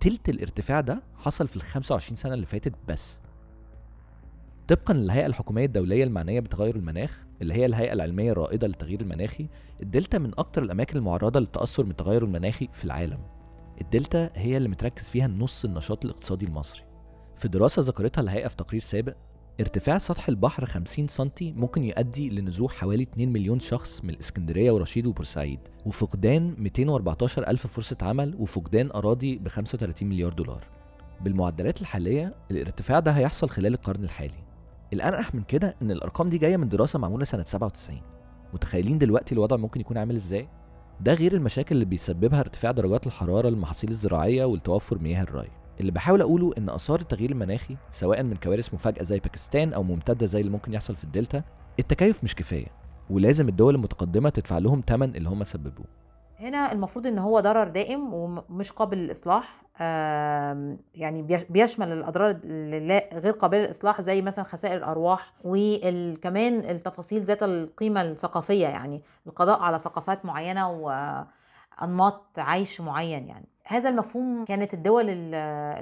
تلت 0.00 0.28
الارتفاع 0.28 0.80
ده 0.80 1.02
حصل 1.16 1.48
في 1.48 1.56
ال 1.56 1.62
25 1.62 2.16
سنة 2.16 2.34
اللي 2.34 2.46
فاتت 2.46 2.72
بس. 2.88 3.20
طبقا 4.68 4.94
للهيئة 4.94 5.26
الحكومية 5.26 5.64
الدولية 5.64 6.04
المعنية 6.04 6.40
بتغير 6.40 6.76
المناخ 6.76 7.24
اللي 7.42 7.54
هي 7.54 7.66
الهيئة 7.66 7.92
العلمية 7.92 8.32
الرائدة 8.32 8.66
للتغيير 8.66 9.00
المناخي 9.00 9.46
الدلتا 9.82 10.18
من 10.18 10.32
أكتر 10.38 10.62
الأماكن 10.62 10.96
المعرضة 10.98 11.40
للتأثر 11.40 11.84
من 11.84 11.90
التغير 11.90 12.24
المناخي 12.24 12.68
في 12.72 12.84
العالم. 12.84 13.18
الدلتا 13.80 14.30
هي 14.34 14.56
اللي 14.56 14.68
متركز 14.68 15.08
فيها 15.10 15.26
نص 15.26 15.64
النشاط 15.64 16.04
الاقتصادي 16.04 16.46
المصري. 16.46 16.82
في 17.36 17.48
دراسة 17.48 17.82
ذكرتها 17.82 18.22
الهيئة 18.22 18.48
في 18.48 18.56
تقرير 18.56 18.80
سابق 18.80 19.14
ارتفاع 19.60 19.98
سطح 19.98 20.28
البحر 20.28 20.66
50 20.66 21.08
سنتي 21.08 21.52
ممكن 21.52 21.84
يؤدي 21.84 22.28
لنزوح 22.28 22.72
حوالي 22.74 23.02
2 23.02 23.32
مليون 23.32 23.60
شخص 23.60 24.04
من 24.04 24.10
الإسكندرية 24.10 24.70
ورشيد 24.72 25.06
وبورسعيد 25.06 25.60
وفقدان 25.86 26.54
214 26.58 27.48
ألف 27.48 27.66
فرصة 27.66 27.96
عمل 28.02 28.34
وفقدان 28.38 28.90
أراضي 28.90 29.36
ب 29.38 29.48
35 29.48 30.08
مليار 30.08 30.32
دولار. 30.32 30.64
بالمعدلات 31.20 31.80
الحالية 31.80 32.34
الارتفاع 32.50 32.98
ده 32.98 33.10
هيحصل 33.10 33.48
خلال 33.50 33.74
القرن 33.74 34.04
الحالي. 34.04 34.44
الأنقح 34.92 35.34
من 35.34 35.42
كده 35.42 35.76
إن 35.82 35.90
الأرقام 35.90 36.28
دي 36.30 36.38
جاية 36.38 36.56
من 36.56 36.68
دراسة 36.68 36.98
معمولة 36.98 37.24
سنة 37.24 37.42
97 37.42 38.00
متخيلين 38.54 38.98
دلوقتي 38.98 39.34
الوضع 39.34 39.56
ممكن 39.56 39.80
يكون 39.80 39.98
عامل 39.98 40.14
إزاي؟ 40.14 40.48
ده 41.00 41.14
غير 41.14 41.32
المشاكل 41.34 41.74
اللي 41.74 41.84
بيسببها 41.84 42.40
ارتفاع 42.40 42.70
درجات 42.70 43.06
الحرارة 43.06 43.48
للمحاصيل 43.48 43.90
الزراعية 43.90 44.44
والتوفر 44.44 44.98
مياه 44.98 45.22
الري. 45.22 45.50
اللي 45.80 45.92
بحاول 45.92 46.20
أقوله 46.20 46.50
إن 46.58 46.68
آثار 46.68 47.00
التغيير 47.00 47.30
المناخي 47.30 47.76
سواء 47.90 48.22
من 48.22 48.36
كوارث 48.36 48.74
مفاجئه 48.74 49.02
زي 49.02 49.18
باكستان 49.18 49.72
أو 49.72 49.82
ممتدة 49.82 50.26
زي 50.26 50.40
اللي 50.40 50.50
ممكن 50.52 50.74
يحصل 50.74 50.96
في 50.96 51.04
الدلتا 51.04 51.42
التكيف 51.78 52.24
مش 52.24 52.34
كفاية 52.34 52.66
ولازم 53.10 53.48
الدول 53.48 53.74
المتقدمة 53.74 54.28
تدفع 54.28 54.58
لهم 54.58 54.82
ثمن 54.86 55.16
اللي 55.16 55.28
هم 55.28 55.44
سببوه. 55.44 55.86
هنا 56.40 56.72
المفروض 56.72 57.06
إن 57.06 57.18
هو 57.18 57.40
ضرر 57.40 57.68
دائم 57.68 58.14
ومش 58.14 58.72
قابل 58.72 58.96
للإصلاح 58.98 59.62
يعني 60.94 61.22
بيش- 61.22 61.42
بيشمل 61.50 61.92
الأضرار 61.92 62.32
غير 63.12 63.32
قابلة 63.32 63.60
للإصلاح 63.60 64.00
زي 64.00 64.22
مثلا 64.22 64.44
خسائر 64.44 64.76
الأرواح 64.76 65.32
وكمان 65.44 66.58
التفاصيل 66.70 67.22
ذات 67.22 67.42
القيمة 67.42 68.02
الثقافية 68.02 68.66
يعني 68.66 69.02
القضاء 69.26 69.60
على 69.62 69.78
ثقافات 69.78 70.24
معينة 70.24 70.70
وانماط 70.70 72.22
عيش 72.38 72.80
معين 72.80 73.28
يعني. 73.28 73.48
هذا 73.66 73.88
المفهوم 73.88 74.44
كانت 74.44 74.74
الدول 74.74 75.10
ال- 75.10 75.34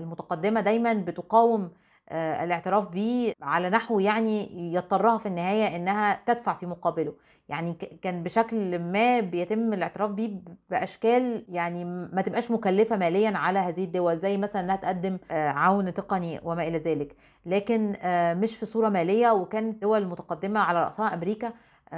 المتقدمة 0.03 0.61
دايما 0.61 0.93
بتقاوم 0.95 1.71
آه، 2.09 2.45
الاعتراف 2.45 2.89
به 2.89 3.33
على 3.43 3.71
نحو 3.71 4.01
يعني 4.01 4.49
يضطرها 4.75 5.19
في 5.19 5.27
النهاية 5.27 5.77
إنها 5.77 6.21
تدفع 6.27 6.55
في 6.55 6.67
مقابله. 6.67 7.13
يعني 7.49 7.73
كان 8.03 8.23
بشكل 8.23 8.79
ما 8.79 9.21
بيتم 9.21 9.73
الاعتراف 9.73 10.11
بيه 10.11 10.31
بأشكال 10.71 11.45
يعني 11.49 11.85
ما 11.85 12.23
تبقاش 12.23 12.51
مكلفة 12.51 12.97
ماليا 12.97 13.37
على 13.39 13.59
هذه 13.59 13.85
الدول 13.85 14.19
زي 14.19 14.37
مثلا 14.37 14.63
إنها 14.63 14.77
تقدم 14.77 15.19
آه، 15.31 15.49
عون 15.49 15.95
تقني 15.95 16.41
وما 16.45 16.69
إلى 16.69 16.79
ذلك. 16.79 17.17
لكن 17.47 17.95
آه، 18.03 18.35
مش 18.35 18.57
في 18.57 18.67
صورة 18.67 18.89
مالية 18.89 19.31
وكانت 19.31 19.75
الدول 19.75 20.03
المتقدمة 20.03 20.61
على 20.61 20.85
رأسها 20.85 21.15
أمريكا 21.15 21.53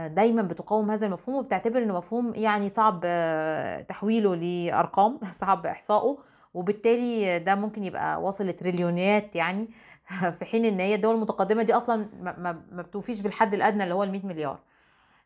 دايما 0.07 0.43
بتقاوم 0.43 0.91
هذا 0.91 1.07
المفهوم 1.07 1.37
وبتعتبر 1.37 1.83
إنه 1.83 1.97
مفهوم 1.97 2.35
يعني 2.35 2.69
صعب 2.69 3.01
آه، 3.05 3.83
تحويله 3.83 4.35
لأرقام 4.37 5.21
صعب 5.41 5.67
إحصائه 5.67 6.19
وبالتالي 6.55 7.39
ده 7.39 7.55
ممكن 7.55 7.85
يبقى 7.85 8.23
واصل 8.23 8.47
لتريليونات 8.47 9.37
يعني 9.37 9.69
في 10.39 10.45
حين 10.45 10.65
إن 10.65 10.81
هي 10.81 10.95
الدول 10.95 11.15
المتقدمة 11.15 11.63
دي 11.63 11.75
أصلا 11.75 12.09
ما, 12.21 12.83
بتوفيش 12.83 13.21
بالحد 13.21 13.55
الأدنى 13.55 13.83
اللي 13.83 13.95
هو 13.95 14.03
ال 14.03 14.13
100 14.13 14.27
مليار. 14.27 14.59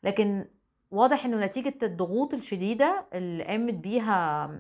لكن 0.02 0.44
واضح 0.90 1.24
إنه 1.24 1.46
نتيجة 1.46 1.74
الضغوط 1.82 2.34
الشديدة 2.34 3.04
اللي 3.14 3.44
قامت 3.44 3.74
بيها 3.74 4.50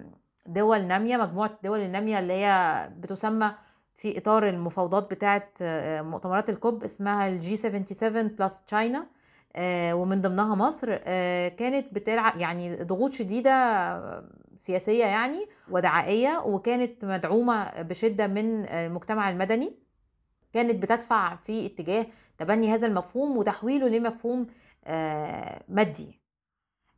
دول 0.46 0.84
نامية 0.84 1.16
مجموعة 1.16 1.50
الدول 1.56 1.80
الناميه 1.80 2.18
اللي 2.18 2.32
هي 2.32 2.90
بتسمى 2.98 3.52
في 3.96 4.18
إطار 4.18 4.48
المفاوضات 4.48 5.10
بتاعه 5.10 5.48
مؤتمرات 6.02 6.50
ال 6.50 6.59
COP 6.59 6.84
اسمها 6.84 7.28
ال 7.28 7.42
G 7.42 7.56
77 7.56 8.28
plus 8.28 8.60
China. 8.64 9.06
ومن 9.58 10.20
ضمنها 10.20 10.54
مصر 10.54 10.88
آه، 11.04 11.48
كانت 11.48 11.94
بتلعب 11.94 12.36
يعني 12.36 12.76
ضغوط 12.76 13.12
شديدة 13.12 14.24
سياسية 14.56 15.04
يعني 15.04 15.46
ودعائية 15.70 16.42
وكانت 16.46 17.04
مدعومة 17.04 17.82
بشدة 17.82 18.26
من 18.26 18.66
المجتمع 18.68 19.30
المدني. 19.30 19.72
كانت 20.52 20.82
بتدفع 20.82 21.36
في 21.36 21.66
اتجاه 21.66 22.06
تبني 22.38 22.74
هذا 22.74 22.86
المفهوم 22.86 23.36
وتحويله 23.36 23.88
لمفهوم 23.88 24.46
آه، 24.84 25.62
مادي. 25.68 26.20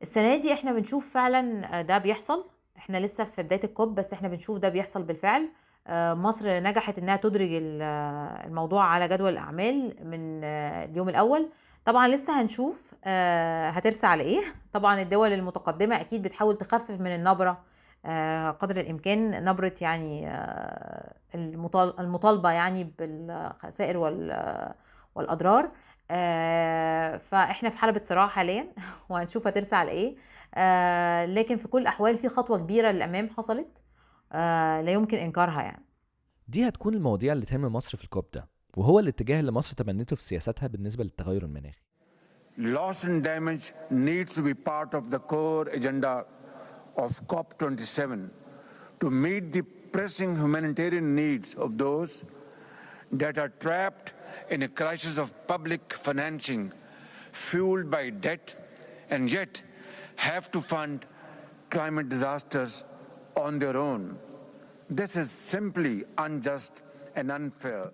السنة 0.02 0.36
دي 0.36 0.52
إحنا 0.52 0.72
بنشوف 0.72 1.14
فعلا 1.14 1.82
ده 1.82 1.98
بيحصل. 1.98 2.44
إحنا 2.76 2.96
لسه 3.06 3.24
في 3.24 3.42
بداية 3.42 3.64
الكوب 3.64 3.94
بس 3.94 4.12
إحنا 4.12 4.28
بنشوف 4.28 4.58
ده 4.58 4.68
بيحصل 4.68 5.02
بالفعل. 5.02 5.48
آه، 5.86 6.14
مصر 6.14 6.60
نجحت 6.60 6.98
إنها 6.98 7.16
تدرج 7.16 7.48
الموضوع 7.52 8.84
على 8.84 9.08
جدول 9.08 9.32
الأعمال 9.32 9.96
من 10.04 10.40
آه، 10.44 10.84
اليوم 10.84 11.08
الأول. 11.08 11.48
طبعا 11.84 12.08
لسه 12.08 12.42
هنشوف 12.42 12.94
آه، 13.04 13.70
هترسى 13.70 14.06
على 14.06 14.22
إيه. 14.22 14.42
طبعا 14.72 15.02
الدول 15.02 15.32
المتقدمة 15.32 16.00
أكيد 16.00 16.22
بتحاول 16.22 16.58
تخفف 16.58 16.90
من 17.00 17.14
النبرة 17.14 17.64
قدر 18.60 18.80
الإمكان 18.80 19.44
نبرة 19.44 19.74
يعني 19.80 20.28
المطالبة 21.98 22.50
يعني 22.50 22.92
بالخسائر 22.98 23.96
والأضرار. 25.14 25.70
فإحنا 27.18 27.70
في 27.70 27.78
حلبة 27.78 28.00
صراع 28.00 28.26
حاليا 28.26 28.72
وهنشوف 29.10 29.46
هترسى 29.46 29.76
على 29.76 29.90
إيه. 29.90 30.16
لكن 31.26 31.56
في 31.56 31.68
كل 31.68 31.82
الأحوال 31.82 32.18
في 32.18 32.28
خطوة 32.28 32.58
كبيرة 32.58 32.90
للأمام 32.90 33.28
حصلت 33.36 33.68
آه 34.32 34.80
لا 34.80 34.92
يمكن 34.92 35.18
إنكارها 35.18 35.62
يعني. 35.62 35.84
دي 36.48 36.68
هتكون 36.68 36.94
المواضيع 36.94 37.32
اللي 37.32 37.46
تهم 37.46 37.62
مصر 37.72 37.98
في 37.98 38.04
الكوب 38.04 38.30
ده. 38.34 38.48
وهو 38.76 38.98
الاتجاه 38.98 39.40
اللي 39.40 39.52
مصر 39.52 39.74
تبنته 39.74 40.16
في 40.16 40.22
سياستها 40.22 40.66
بالنسبة 40.66 41.04
للتغير 41.04 41.44
المناخي 41.44 41.82
Loss 42.58 43.04
and 43.04 43.24
damage 43.24 43.72
needs 43.90 44.34
to 44.34 44.42
be 44.42 44.52
part 44.52 44.92
of 44.92 45.10
the 45.10 45.18
core 45.18 45.66
agenda 45.78 46.26
of 46.96 47.10
COP27 47.26 48.28
to 49.00 49.10
meet 49.10 49.52
the 49.52 49.62
pressing 49.90 50.36
humanitarian 50.36 51.14
needs 51.16 51.54
of 51.54 51.78
those 51.78 52.24
that 53.12 53.38
are 53.38 53.48
trapped 53.64 54.12
in 54.50 54.62
a 54.64 54.68
crisis 54.68 55.16
of 55.16 55.28
public 55.46 55.94
financing 55.94 56.72
fueled 57.32 57.90
by 57.90 58.10
debt 58.10 58.54
and 59.08 59.32
yet 59.32 59.62
have 60.16 60.50
to 60.50 60.60
fund 60.60 61.06
climate 61.70 62.08
disasters 62.10 62.84
on 63.36 63.58
their 63.58 63.76
own. 63.78 64.18
This 64.90 65.16
is 65.16 65.30
simply 65.30 66.04
unjust 66.18 66.82
and 67.16 67.30
unfair. 67.30 67.90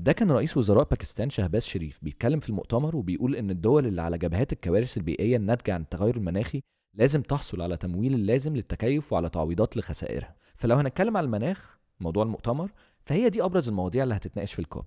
ده 0.00 0.12
كان 0.12 0.30
رئيس 0.30 0.56
وزراء 0.56 0.84
باكستان 0.88 1.30
شهباز 1.30 1.64
شريف 1.64 1.98
بيتكلم 2.02 2.40
في 2.40 2.48
المؤتمر 2.48 2.96
وبيقول 2.96 3.36
إن 3.36 3.50
الدول 3.50 3.86
اللي 3.86 4.02
على 4.02 4.18
جبهات 4.18 4.52
الكوارث 4.52 4.96
البيئية 4.96 5.36
الناتجة 5.36 5.74
عن 5.74 5.80
التغير 5.80 6.16
المناخي 6.16 6.62
لازم 6.94 7.22
تحصل 7.22 7.62
على 7.62 7.76
تمويل 7.76 8.14
اللازم 8.14 8.56
للتكيف 8.56 9.12
وعلى 9.12 9.28
تعويضات 9.28 9.76
لخسائرها. 9.76 10.34
فلو 10.54 10.76
هنتكلم 10.76 11.16
على 11.16 11.24
المناخ 11.24 11.78
موضوع 12.00 12.22
المؤتمر 12.22 12.70
فهي 13.06 13.28
دي 13.30 13.44
أبرز 13.44 13.68
المواضيع 13.68 14.02
اللي 14.02 14.14
هتتناقش 14.14 14.52
في 14.52 14.58
ال 14.58 14.63
COP. 14.63 14.84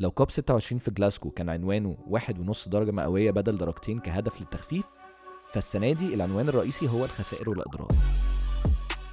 لو 0.00 0.10
COP 0.10 0.30
26 0.30 0.78
في 0.78 0.90
جلاسكو 0.90 1.30
كان 1.30 1.48
عنوانه 1.48 1.96
واحد 2.06 2.38
ونص 2.38 2.68
درجة 2.68 2.90
مئوية 2.90 3.30
بدل 3.30 3.56
درجتين 3.56 3.98
كهدف 4.00 4.40
للتخفيف 4.40 4.86
فالسنة 5.50 5.92
دي 5.92 6.14
العنوان 6.14 6.48
الرئيسي 6.48 6.88
هو 6.88 7.04
الخسائر 7.04 7.50
والأضرار. 7.50 7.88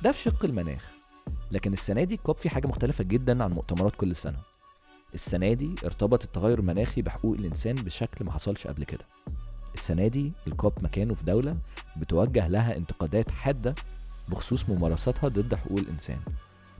ده 0.03 0.11
في 0.11 0.21
شق 0.21 0.45
المناخ 0.45 0.93
لكن 1.51 1.73
السنة 1.73 2.03
دي 2.03 2.15
الكوب 2.15 2.37
في 2.37 2.49
حاجة 2.49 2.67
مختلفة 2.67 3.03
جدا 3.03 3.43
عن 3.43 3.51
مؤتمرات 3.51 3.95
كل 3.95 4.15
سنة. 4.15 4.37
السنة 5.13 5.53
دي 5.53 5.75
ارتبط 5.85 6.23
التغير 6.23 6.59
المناخي 6.59 7.01
بحقوق 7.01 7.37
الإنسان 7.37 7.75
بشكل 7.75 8.25
ما 8.25 8.31
حصلش 8.31 8.67
قبل 8.67 8.83
كده. 8.83 9.05
السنة 9.75 10.07
دي 10.07 10.33
الكوب 10.47 10.73
مكانه 10.83 11.13
في 11.13 11.23
دولة 11.23 11.57
بتوجه 11.97 12.47
لها 12.47 12.77
انتقادات 12.77 13.29
حادة 13.29 13.75
بخصوص 14.31 14.69
ممارساتها 14.69 15.27
ضد 15.27 15.55
حقوق 15.55 15.79
الإنسان 15.79 16.19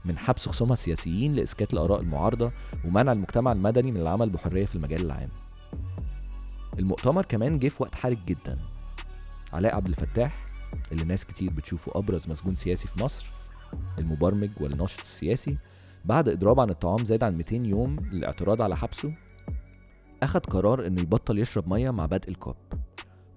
من 0.04 0.18
حبس 0.18 0.48
خصومها 0.48 0.72
السياسيين 0.72 1.34
لإسكات 1.34 1.72
الآراء 1.72 2.00
المعارضة 2.00 2.52
ومنع 2.84 3.12
المجتمع 3.12 3.52
المدني 3.52 3.92
من 3.92 4.00
العمل 4.00 4.30
بحرية 4.30 4.66
في 4.66 4.76
المجال 4.76 5.00
العام. 5.00 5.28
المؤتمر 6.78 7.24
كمان 7.24 7.58
جه 7.58 7.68
في 7.68 7.82
وقت 7.82 7.94
حرج 7.94 8.20
جدا. 8.20 8.58
علاء 9.52 9.76
عبد 9.76 9.88
الفتاح 9.88 10.46
اللي 10.92 11.04
ناس 11.04 11.24
كتير 11.24 11.50
بتشوفه 11.52 11.92
أبرز 11.94 12.28
مسجون 12.30 12.54
سياسي 12.54 12.88
في 12.88 13.02
مصر 13.04 13.32
المبرمج 13.98 14.50
والناشط 14.60 15.00
السياسي 15.00 15.56
بعد 16.04 16.28
إضراب 16.28 16.60
عن 16.60 16.70
الطعام 16.70 17.04
زاد 17.04 17.24
عن 17.24 17.36
200 17.36 17.56
يوم 17.56 17.96
للاعتراض 18.12 18.62
على 18.62 18.76
حبسه 18.76 19.12
أخد 20.22 20.46
قرار 20.46 20.86
إنه 20.86 21.00
يبطل 21.00 21.38
يشرب 21.38 21.68
مية 21.68 21.90
مع 21.90 22.06
بدء 22.06 22.28
الكوب. 22.28 22.56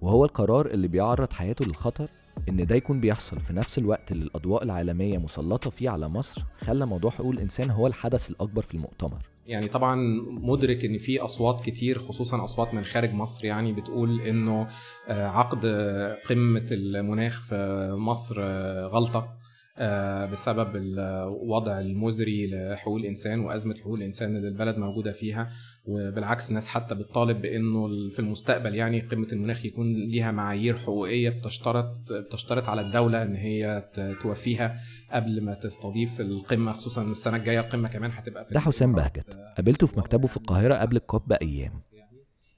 وهو 0.00 0.24
القرار 0.24 0.66
اللي 0.66 0.88
بيعرض 0.88 1.32
حياته 1.32 1.64
للخطر 1.64 2.10
إن 2.48 2.66
ده 2.66 2.76
يكون 2.76 3.00
بيحصل 3.00 3.40
في 3.40 3.52
نفس 3.52 3.78
الوقت 3.78 4.12
اللي 4.12 4.24
الأضواء 4.24 4.62
العالمية 4.62 5.18
مسلطة 5.18 5.70
فيه 5.70 5.90
على 5.90 6.08
مصر 6.08 6.44
خلى 6.60 6.86
موضوع 6.86 7.10
حقوق 7.10 7.32
الإنسان 7.32 7.70
هو 7.70 7.86
الحدث 7.86 8.30
الأكبر 8.30 8.62
في 8.62 8.74
المؤتمر. 8.74 9.18
يعني 9.46 9.68
طبعا 9.68 9.94
مدرك 10.42 10.84
إن 10.84 10.98
في 10.98 11.20
أصوات 11.20 11.60
كتير 11.60 11.98
خصوصا 11.98 12.44
أصوات 12.44 12.74
من 12.74 12.84
خارج 12.84 13.12
مصر 13.12 13.44
يعني 13.44 13.72
بتقول 13.72 14.20
إنه 14.20 14.66
آه، 15.08 15.26
عقد 15.28 15.66
قمة 16.28 16.66
المناخ 16.70 17.40
في 17.40 17.88
مصر 17.98 18.36
آه، 18.38 18.86
غلطة. 18.86 19.38
بسبب 20.32 20.76
الوضع 20.76 21.80
المزري 21.80 22.46
لحقوق 22.46 22.96
الإنسان 22.96 23.40
وأزمة 23.40 23.74
حقوق 23.80 23.94
الإنسان 23.94 24.36
اللي 24.36 24.48
البلد 24.48 24.78
موجودة 24.78 25.12
فيها 25.12 25.50
وبالعكس 25.84 26.52
ناس 26.52 26.68
حتى 26.68 26.94
بتطالب 26.94 27.42
بإنه 27.42 27.88
في 28.10 28.18
المستقبل 28.18 28.74
يعني 28.74 29.00
قمة 29.00 29.26
المناخ 29.32 29.64
يكون 29.64 29.94
ليها 29.94 30.32
معايير 30.32 30.76
حقوقية 30.76 31.30
بتشترط 31.30 32.12
بتشترط 32.12 32.68
على 32.68 32.80
الدولة 32.80 33.22
إن 33.22 33.34
هي 33.36 33.88
توفيها 34.20 34.74
قبل 35.12 35.40
ما 35.44 35.54
تستضيف 35.54 36.20
القمة 36.20 36.72
خصوصا 36.72 37.02
السنة 37.02 37.36
الجاية 37.36 37.58
القمة 37.58 37.88
كمان 37.88 38.10
هتبقى 38.10 38.44
في 38.44 38.54
ده 38.54 38.60
حسام 38.60 38.92
بهجت. 38.92 39.30
قابلته 39.56 39.86
في 39.86 39.98
مكتبه 39.98 40.26
في 40.26 40.36
القاهرة 40.36 40.74
قبل 40.74 40.96
الكوب 40.96 41.22
بأيام. 41.28 41.72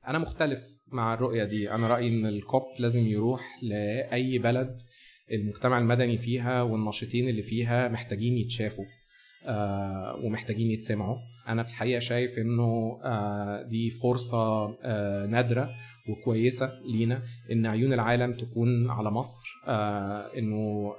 أنا 0.08 0.18
مختلف 0.18 0.80
مع 0.92 1.14
الرؤية 1.14 1.44
دي. 1.44 1.70
أنا 1.70 1.88
رأيي 1.88 2.08
إن 2.08 2.26
الكوب 2.26 2.62
لازم 2.78 3.06
يروح 3.06 3.58
لأي 3.62 4.38
بلد 4.38 4.82
المجتمع 5.32 5.78
المدني 5.78 6.16
فيها 6.16 6.62
والناشطين 6.62 7.28
اللي 7.28 7.42
فيها 7.42 7.88
محتاجين 7.88 8.38
يتشافوا 8.38 8.84
آه 9.46 10.16
ومحتاجين 10.24 10.70
يتسمعوا. 10.70 11.16
أنا 11.48 11.62
في 11.62 11.68
الحقيقة 11.70 11.98
شايف 11.98 12.38
إنه 12.38 13.00
آه 13.04 13.62
دي 13.62 13.90
فرصة 13.90 14.68
آه 14.84 15.26
نادرة 15.26 15.70
وكويسة 16.08 16.72
لينا 16.92 17.22
إن 17.52 17.66
عيون 17.66 17.92
العالم 17.92 18.32
تكون 18.32 18.90
على 18.90 19.10
مصر 19.10 19.44
إنه 20.38 20.92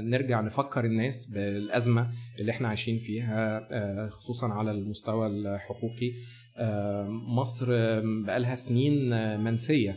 نرجع 0.00 0.40
نفكر 0.40 0.84
الناس 0.84 1.26
بالأزمة 1.26 2.10
اللي 2.40 2.52
إحنا 2.52 2.68
عايشين 2.68 2.98
فيها 2.98 3.68
خصوصا 4.10 4.48
على 4.52 4.70
المستوى 4.70 5.26
الحقوقي. 5.26 6.12
مصر 7.08 7.66
بقالها 8.26 8.54
سنين 8.54 9.10
منسية. 9.40 9.96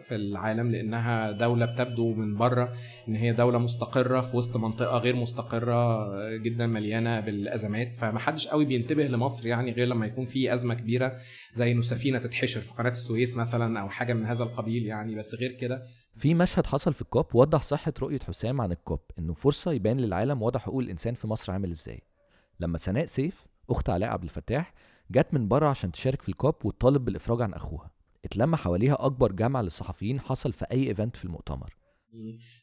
في 0.00 0.14
العالم 0.14 0.70
لأنها 0.70 1.30
دولة 1.30 1.66
بتبدو 1.66 2.14
من 2.14 2.36
بره 2.36 2.72
إن 3.08 3.14
هي 3.14 3.32
دولة 3.32 3.58
مستقرة 3.58 4.20
في 4.20 4.36
وسط 4.36 4.56
منطقة 4.56 4.98
غير 4.98 5.16
مستقرة 5.16 6.08
جدا 6.36 6.66
مليانة 6.66 7.20
بالأزمات. 7.20 7.96
فمحدش 7.96 8.48
قوي 8.48 8.64
بينتبه 8.64 9.06
لمصر 9.06 9.46
يعني 9.46 9.72
غير 9.72 9.86
لما 9.86 10.06
يكون 10.06 10.26
في 10.26 10.52
أزمة 10.52 10.74
كبيرة 10.74 11.12
زي 11.54 11.72
إنه 11.72 11.80
سفينة 11.80 12.18
تتحشر 12.18 12.60
في 12.60 12.72
قناة 12.74 12.90
السويس 12.90 13.36
مثلا 13.36 13.80
أو 13.80 13.88
حاجة 13.88 14.12
من 14.12 14.24
هذا 14.24 14.42
القبيل 14.42 14.86
يعني. 14.86 15.14
بس 15.14 15.34
غير 15.34 15.52
كده 15.52 15.82
في 16.14 16.34
مشهد 16.34 16.66
حصل 16.66 16.92
في 16.92 17.02
الكوب 17.02 17.26
وضح 17.34 17.62
صحة 17.62 17.92
رؤية 18.02 18.18
حسام 18.28 18.60
عن 18.60 18.72
الكوب 18.72 19.00
إنه 19.18 19.34
فرصة 19.34 19.72
يبان 19.72 20.00
للعالم 20.00 20.42
وضع 20.42 20.60
حقوق 20.60 20.80
الإنسان 20.80 21.14
في 21.14 21.26
مصر 21.26 21.52
عامل 21.52 21.70
إزاي. 21.70 22.02
لما 22.60 22.78
سناء 22.78 23.06
سيف 23.06 23.46
أخت 23.70 23.90
علاء 23.90 24.10
عبد 24.10 24.22
الفتاح 24.22 24.74
جت 25.10 25.34
من 25.34 25.48
بره 25.48 25.68
عشان 25.68 25.92
تشارك 25.92 26.22
في 26.22 26.28
ال 26.28 26.34
COP 26.34 26.54
وتطالب 26.64 27.04
بالإفراج 27.04 27.42
عن 27.42 27.54
أخوها. 27.54 27.89
اتلم 28.24 28.56
حواليها 28.56 29.06
أكبر 29.06 29.32
جمع 29.32 29.60
للصحفيين 29.60 30.20
حصل 30.20 30.52
في 30.52 30.66
أي 30.72 30.88
event 30.88 31.16
في 31.16 31.24
المؤتمر. 31.24 31.80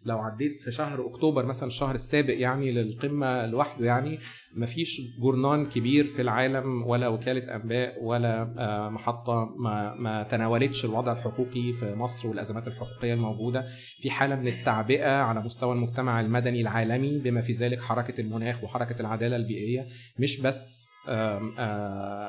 لو 0.06 0.20
عديت 0.20 0.62
في 0.62 0.72
شهر 0.72 1.08
أكتوبر 1.08 1.46
مثلا 1.46 1.67
الشهر 1.67 1.96
السابق 1.96 2.34
يعني 2.38 2.72
للقمة 2.72 3.46
لوحده 3.46 3.86
يعني 3.86 4.20
مفيش 4.56 5.02
جورنان 5.22 5.70
كبير 5.70 6.06
في 6.06 6.22
العالم 6.22 6.84
ولا 6.84 7.08
وكالة 7.08 7.56
أنباء 7.56 8.04
ولا 8.04 8.54
آه، 8.58 8.89
محطة 8.89 9.56
ما, 9.58 9.96
ما 9.96 10.24
تناولتش 10.24 10.86
الوضع 10.86 11.12
الحقوقي 11.12 11.74
في 11.74 11.96
مصر 11.96 12.28
والأزمات 12.28 12.67
الحقوقية 12.67 13.13
الموجودة. 13.13 13.65
في 14.02 14.10
حالة 14.12 14.36
من 14.36 14.48
التعبئة 14.48 15.22
على 15.22 15.41
مستوى 15.41 15.74
المجتمع 15.74 16.22
المدني 16.22 16.62
العالمي 16.62 17.20
بما 17.20 17.41
في 17.41 17.52
ذلك 17.52 17.82
حركة 17.82 18.22
المناخ 18.22 18.63
وحركة 18.63 19.02
العدالة 19.02 19.36
البيئية. 19.36 19.88
مش 20.20 20.41
بس 20.41 20.87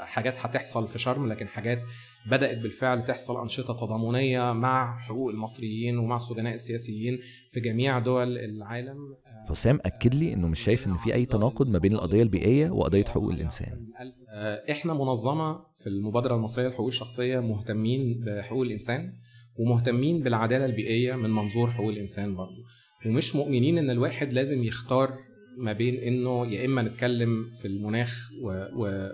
حاجات 0.04 0.34
هتحصل 0.38 0.88
في 0.88 0.98
شرم 0.98 1.28
لكن 1.28 1.48
حاجات 1.48 1.82
بدأت 2.30 2.58
بالفعل 2.58 3.04
تحصل 3.04 3.40
أنشطة 3.40 3.74
تضامنية 3.74 4.52
مع 4.52 4.98
حقوق 4.98 5.30
المصريين 5.30 5.98
ومع 5.98 6.16
السجناء 6.16 6.54
السياسيين 6.54 7.18
في 7.50 7.60
جميع 7.60 7.98
دول 7.98 8.38
العالم. 8.38 8.96
آه، 9.26 9.50
حسام 9.50 9.78
أكد 9.84 10.14
لي 10.14 10.34
إنه 10.34 10.48
مش 10.48 10.60
شايف 10.60 10.86
إن 10.86 10.96
في 10.96 11.14
أي 11.14 11.26
تناقض 11.26 11.68
ما 11.68 11.78
بين 11.78 11.92
القضية 11.92 12.22
البيئية 12.22 12.70
وقضية 12.70 13.04
حقوق 13.04 13.30
الإنسان. 13.32 13.86
آه، 14.28 14.62
إحنا 14.70 14.94
منظمة 14.94 15.60
في 15.76 15.86
المبادرة 15.86 16.34
المصرية 16.34 16.66
للحقوق 16.66 16.86
الشخصية 16.86 17.40
مهتمين 17.40 18.24
بحقوق 18.26 18.62
الإنسان 18.62 19.12
ومهتمين 19.58 20.22
بالعدالة 20.22 20.64
البيئية 20.64 21.14
من 21.14 21.30
منظور 21.30 21.70
حقوق 21.70 21.88
الإنسان 21.88 22.34
برضه 22.34 22.64
ومش 23.06 23.36
مؤمنين 23.36 23.78
إن 23.78 23.90
الواحد 23.90 24.32
لازم 24.32 24.62
يختار 24.62 25.18
ما 25.58 25.72
بين 25.72 25.94
إنه 25.94 26.46
يا 26.46 26.64
إما 26.64 26.82
نتكلم 26.82 27.50
في 27.52 27.68
المناخ 27.68 28.30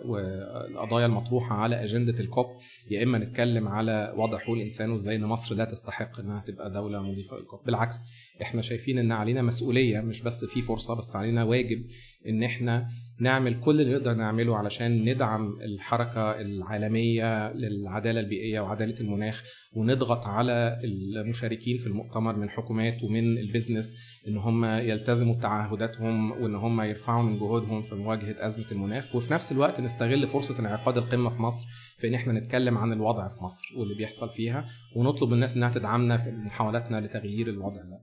والقضايا 0.05 1.07
المطروحة 1.07 1.57
على 1.57 1.85
أجندة 1.85 2.21
الكوب 2.21 2.47
يا 2.91 3.03
إما 3.03 3.19
نتكلم 3.19 3.69
على 3.69 4.15
وضع 4.17 4.39
حقوق 4.39 4.57
الإنسان 4.57 4.91
وإزاي 4.91 5.17
إن 5.17 5.25
مصر 5.25 5.55
لا 5.55 5.65
تستحق 5.65 6.21
إنها 6.21 6.41
تبقى 6.47 6.71
دولة 6.73 7.03
مضيفة 7.03 7.37
للكوب. 7.37 7.61
بالعكس 7.67 7.97
إحنا 8.43 8.63
شايفين 8.63 8.99
إن 8.99 9.13
علينا 9.13 9.43
مسؤولية 9.43 10.01
مش 10.01 10.23
بس 10.23 10.45
في 10.45 10.63
فرصة 10.63 10.95
بس 10.95 11.17
علينا 11.17 11.45
واجب 11.45 11.87
إن 12.29 12.43
إحنا 12.43 12.89
نعمل 13.21 13.61
كل 13.61 13.81
اللي 13.81 13.95
نقدر 13.95 14.15
نعمله 14.15 14.57
علشان 14.57 15.05
ندعم 15.05 15.59
الحركة 15.61 16.41
العالمية 16.41 17.53
للعدالة 17.53 18.21
البيئية 18.21 18.61
وعدالة 18.61 19.01
المناخ 19.01 19.43
ونضغط 19.77 20.27
على 20.27 20.81
المشاركين 20.85 21.77
في 21.77 21.87
المؤتمر 21.87 22.37
من 22.37 22.51
حكومات 22.51 23.05
ومن 23.05 23.39
البيزنس 23.39 23.97
إن 24.29 24.37
هم 24.37 24.65
يلتزموا 24.65 25.35
بتعهداتهم 25.35 26.31
وإن 26.33 26.55
هم 26.55 26.81
يرفعوا 26.81 27.23
من 27.23 27.39
جهودهم 27.39 27.83
في 27.83 27.95
مواجهة 27.95 28.47
أزمة 28.47 28.67
المناخ. 28.73 29.15
وفي 29.15 29.33
نفس 29.33 29.53
الوقت 29.53 29.81
نستغل 29.81 30.27
فرصة 30.27 30.61
انعقاد 30.61 30.97
القمة 30.99 31.31
في 31.31 31.43
مصر 31.43 31.67
في 31.99 32.09
إن 32.09 32.15
إحنا 32.15 32.33
نتكلم 32.33 32.79
عن 32.79 32.93
الوضع 32.93 33.29
في 33.29 33.45
مصر 33.45 33.75
واللي 33.79 33.95
بيحصل 33.95 34.31
فيها 34.31 34.65
ونطلب 34.97 35.29
من 35.29 35.35
الناس 35.35 35.57
إنها 35.57 35.71
تدعمنا 35.71 36.17
في 36.17 36.31
محاولاتنا 36.31 37.01
لتغيير 37.01 37.49
الوضع 37.49 37.83
ده. 37.83 38.01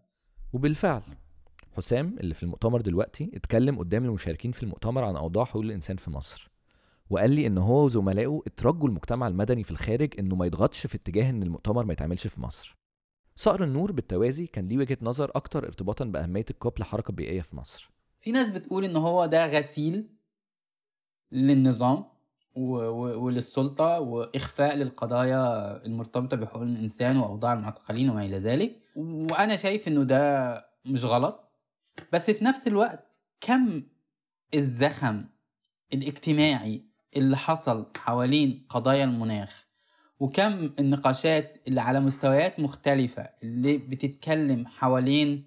وبالفعل 0.53 1.01
حسام 1.77 2.15
اللي 2.19 2.33
في 2.33 2.43
المؤتمر 2.43 2.81
دلوقتي 2.81 3.31
اتكلم 3.33 3.79
قدام 3.79 4.05
المشاركين 4.05 4.51
في 4.51 4.63
المؤتمر 4.63 5.03
عن 5.03 5.15
أوضاع 5.15 5.45
حقوق 5.45 5.61
الإنسان 5.63 5.97
في 5.97 6.11
مصر. 6.11 6.51
وقال 7.09 7.29
لي 7.31 7.47
إن 7.47 7.57
هو 7.57 7.85
وزملائه 7.85 8.41
اترجوا 8.47 8.87
المجتمع 8.87 9.27
المدني 9.27 9.63
في 9.63 9.71
الخارج 9.71 10.13
إنه 10.19 10.35
ما 10.35 10.45
يضغطش 10.45 10.87
في 10.87 10.95
اتجاه 10.95 11.29
إن 11.29 11.43
المؤتمر 11.43 11.85
ما 11.85 11.93
يتعملش 11.93 12.27
في 12.27 12.41
مصر. 12.41 12.77
صقر 13.35 13.63
النور 13.63 13.91
بالتوازي 13.91 14.47
كان 14.47 14.67
ليه 14.67 14.77
وجهة 14.77 14.97
نظر 15.01 15.31
أكتر 15.35 15.65
ارتباطا 15.65 16.05
بأهمية 16.05 16.45
الكوب 16.49 16.79
لحركة 16.79 17.13
بيئية 17.13 17.41
في 17.41 17.55
مصر. 17.55 17.91
في 18.21 18.31
ناس 18.31 18.49
بتقول 18.49 18.85
إن 18.85 18.95
هو 18.95 19.25
ده 19.25 19.47
غسيل 19.59 20.09
للنظام 21.31 22.03
وللسلطة 22.55 23.99
وإخفاء 23.99 24.75
للقضايا 24.75 25.75
المرتبطة 25.85 26.37
بحقوق 26.37 26.61
الإنسان 26.61 27.17
وأوضاع 27.17 27.53
المعتقلين 27.53 28.09
وما 28.09 28.25
إلى 28.25 28.37
ذلك. 28.37 28.75
وأنا 28.95 29.55
شايف 29.55 29.87
إنه 29.87 30.03
ده 30.03 30.65
مش 30.85 31.05
غلط. 31.05 31.50
بس 32.13 32.31
في 32.31 32.45
نفس 32.45 32.67
الوقت 32.67 33.07
كم 33.41 33.83
الزخم 34.53 35.25
الاجتماعي 35.93 36.85
اللي 37.15 37.37
حصل 37.37 37.91
حوالين 37.97 38.65
قضايا 38.69 39.03
المناخ 39.03 39.65
وكم 40.19 40.73
النقاشات 40.79 41.61
اللي 41.67 41.81
على 41.81 41.99
مستويات 41.99 42.59
مختلفة 42.59 43.29
اللي 43.43 43.77
بتتكلم 43.77 44.67
حوالين 44.67 45.45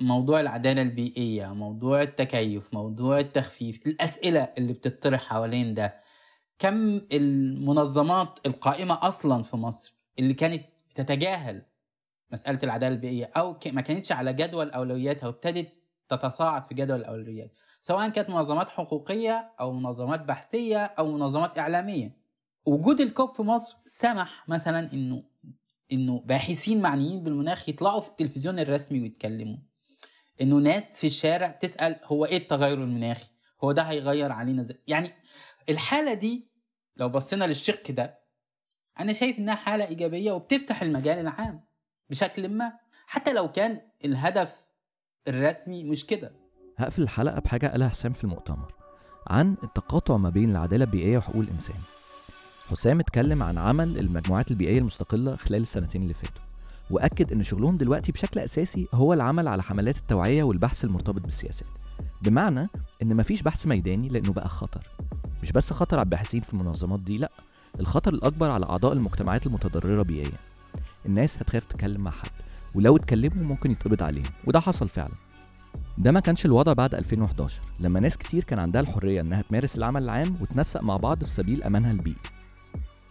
موضوع 0.00 0.40
العدالة 0.40 0.82
البيئية 0.82 1.54
موضوع 1.54 2.02
التكيف 2.02 2.74
موضوع 2.74 3.18
التخفيف 3.18 3.86
الأسئلة 3.86 4.40
اللي 4.58 4.72
بتطرح 4.72 5.20
حوالين 5.24 5.74
ده. 5.74 6.00
كم 6.58 7.00
المنظمات 7.12 8.38
القائمة 8.46 8.98
أصلا 9.02 9.42
في 9.42 9.56
مصر 9.56 9.94
اللي 10.18 10.34
كانت 10.34 10.64
تتجاهل 10.94 11.62
مسألة 12.32 12.58
العدالة 12.62 12.94
البيئية 12.94 13.30
أو 13.36 13.58
ما 13.66 13.80
كانتش 13.80 14.12
على 14.12 14.32
جدول 14.32 14.70
أولوياتها 14.70 15.26
وابتدت 15.26 15.72
تتصاعد 16.08 16.62
في 16.64 16.74
جدول 16.74 17.00
الأولويات 17.00 17.52
سواء 17.80 18.08
كانت 18.08 18.30
منظمات 18.30 18.68
حقوقية 18.68 19.54
أو 19.60 19.72
منظمات 19.72 20.20
بحثية 20.20 20.84
أو 20.84 21.12
منظمات 21.12 21.58
إعلامية. 21.58 22.16
وجود 22.66 23.00
الكوب 23.00 23.34
في 23.34 23.42
مصر 23.42 23.76
سمح 23.86 24.48
مثلا 24.48 24.92
إنه 24.92 25.24
إنه 25.92 26.20
باحثين 26.20 26.82
معنيين 26.82 27.22
بالمناخ 27.22 27.68
يطلعوا 27.68 28.00
في 28.00 28.08
التلفزيون 28.08 28.58
الرسمي 28.58 29.00
ويتكلموا. 29.00 29.56
إنه 30.40 30.56
ناس 30.56 31.00
في 31.00 31.06
الشارع 31.06 31.50
تسأل 31.50 32.00
هو 32.04 32.24
إيه 32.24 32.36
التغير 32.36 32.82
المناخي؟ 32.82 33.28
هو 33.64 33.72
ده 33.72 33.82
هيغير 33.82 34.32
علينا 34.32 34.62
زي 34.62 34.78
يعني 34.86 35.10
الحالة 35.68 36.14
دي 36.14 36.48
لو 36.96 37.08
بصينا 37.08 37.44
للشق 37.44 37.90
ده 37.90 38.20
أنا 39.00 39.12
شايف 39.12 39.38
إنها 39.38 39.54
حالة 39.54 39.88
إيجابية 39.88 40.32
وبتفتح 40.32 40.82
المجال 40.82 41.18
العام. 41.18 41.64
بشكل 42.10 42.48
ما. 42.48 42.72
حتى 43.06 43.32
لو 43.32 43.52
كان 43.52 43.80
الهدف 44.04 44.54
الرسمي 45.28 45.84
مش 45.84 46.06
كده. 46.06 46.32
هقفل 46.78 47.02
الحلقة 47.02 47.40
بحاجة 47.40 47.66
قالها 47.66 47.88
حسام 47.88 48.12
في 48.12 48.24
المؤتمر 48.24 48.72
عن 49.26 49.56
التقاطع 49.64 50.16
ما 50.16 50.30
بين 50.30 50.50
العدالة 50.50 50.84
البيئية 50.84 51.18
وحقوق 51.18 51.42
الإنسان. 51.42 51.76
حسام 52.70 53.00
اتكلم 53.00 53.42
عن 53.42 53.58
عمل 53.58 53.98
المجموعات 53.98 54.50
البيئية 54.50 54.78
المستقلة 54.78 55.36
خلال 55.36 55.62
السنتين 55.62 56.02
اللي 56.02 56.14
فاتوا 56.14 56.42
وأكد 56.90 57.32
إن 57.32 57.42
شغلهم 57.42 57.72
دلوقتي 57.72 58.12
بشكل 58.12 58.40
أساسي 58.40 58.88
هو 58.94 59.12
العمل 59.12 59.48
على 59.48 59.62
حملات 59.62 59.96
التوعية 59.96 60.42
والبحث 60.42 60.84
المرتبط 60.84 61.20
بالسياسات. 61.22 61.78
بمعنى 62.22 62.68
إن 63.02 63.16
مفيش 63.16 63.42
بحث 63.42 63.66
ميداني 63.66 64.08
لأنه 64.08 64.32
بقى 64.32 64.48
خطر. 64.48 64.88
مش 65.42 65.52
بس 65.52 65.72
خطر 65.72 65.96
على 65.96 66.04
الباحثين 66.04 66.40
في 66.40 66.54
المنظمات 66.54 67.02
دي 67.02 67.18
لأ 67.18 67.30
الخطر 67.80 68.14
الأكبر 68.14 68.50
على 68.50 68.66
أعضاء 68.66 68.92
المجتمعات 68.92 69.46
المتضررة 69.46 70.02
بيئيا. 70.02 70.38
الناس 71.06 71.36
هتخاف 71.38 71.64
تتكلم 71.64 72.04
مع 72.04 72.10
حد 72.10 72.30
ولو 72.74 72.96
اتكلموا 72.96 73.44
ممكن 73.44 73.70
يتقبض 73.70 74.02
عليهم 74.02 74.32
وده 74.46 74.60
حصل 74.60 74.88
فعلا. 74.88 75.14
ده 75.98 76.12
ما 76.12 76.20
كانش 76.20 76.46
الوضع 76.46 76.72
بعد 76.72 76.94
2011 76.94 77.62
لما 77.80 78.00
ناس 78.00 78.18
كتير 78.18 78.44
كان 78.44 78.58
عندها 78.58 78.80
الحرية 78.80 79.20
إنها 79.20 79.42
تمارس 79.42 79.78
العمل 79.78 80.02
العام 80.02 80.36
وتنسق 80.40 80.82
مع 80.82 80.96
بعض 80.96 81.24
في 81.24 81.30
سبيل 81.30 81.62
أمانها 81.62 81.92
البيئي. 81.92 82.16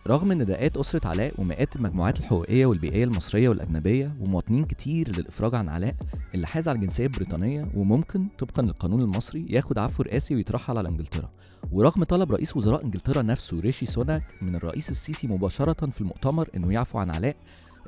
رغم 0.08 0.34
نداءات 0.34 0.77
أسرة 0.77 1.08
علاء 1.08 1.41
ومئات 1.41 1.75
المجموعات 1.75 2.19
الحقوقية 2.19 2.65
والبيئية 2.65 3.03
المصرية 3.03 3.49
والأجنبية 3.49 4.15
ومواطنين 4.19 4.63
كتير 4.65 5.17
للإفراج 5.17 5.55
عن 5.55 5.69
علاء 5.69 5.95
اللي 6.34 6.47
حاز 6.47 6.67
على 6.67 6.75
الجنسية 6.75 7.05
البريطانية 7.05 7.67
وممكن 7.75 8.27
طبقا 8.39 8.63
للقانون 8.63 9.01
المصري 9.01 9.45
ياخد 9.49 9.77
عفو 9.77 10.03
رئاسي 10.03 10.36
ويترحل 10.36 10.77
على 10.77 10.89
إنجلترا. 10.89 11.29
ورغم 11.71 12.03
طلب 12.03 12.31
رئيس 12.31 12.58
وزراء 12.58 12.86
إنجلترا 12.86 13.21
نفسه 13.21 13.60
ريشي 13.60 13.86
سوناك 13.86 14.23
من 14.41 14.55
الرئيس 14.55 14.89
السيسي 14.89 15.27
مباشرة 15.27 15.89
في 15.89 16.01
المؤتمر 16.01 16.49
إنه 16.55 16.73
يعفو 16.73 16.99
عن 16.99 17.10
علاء 17.12 17.36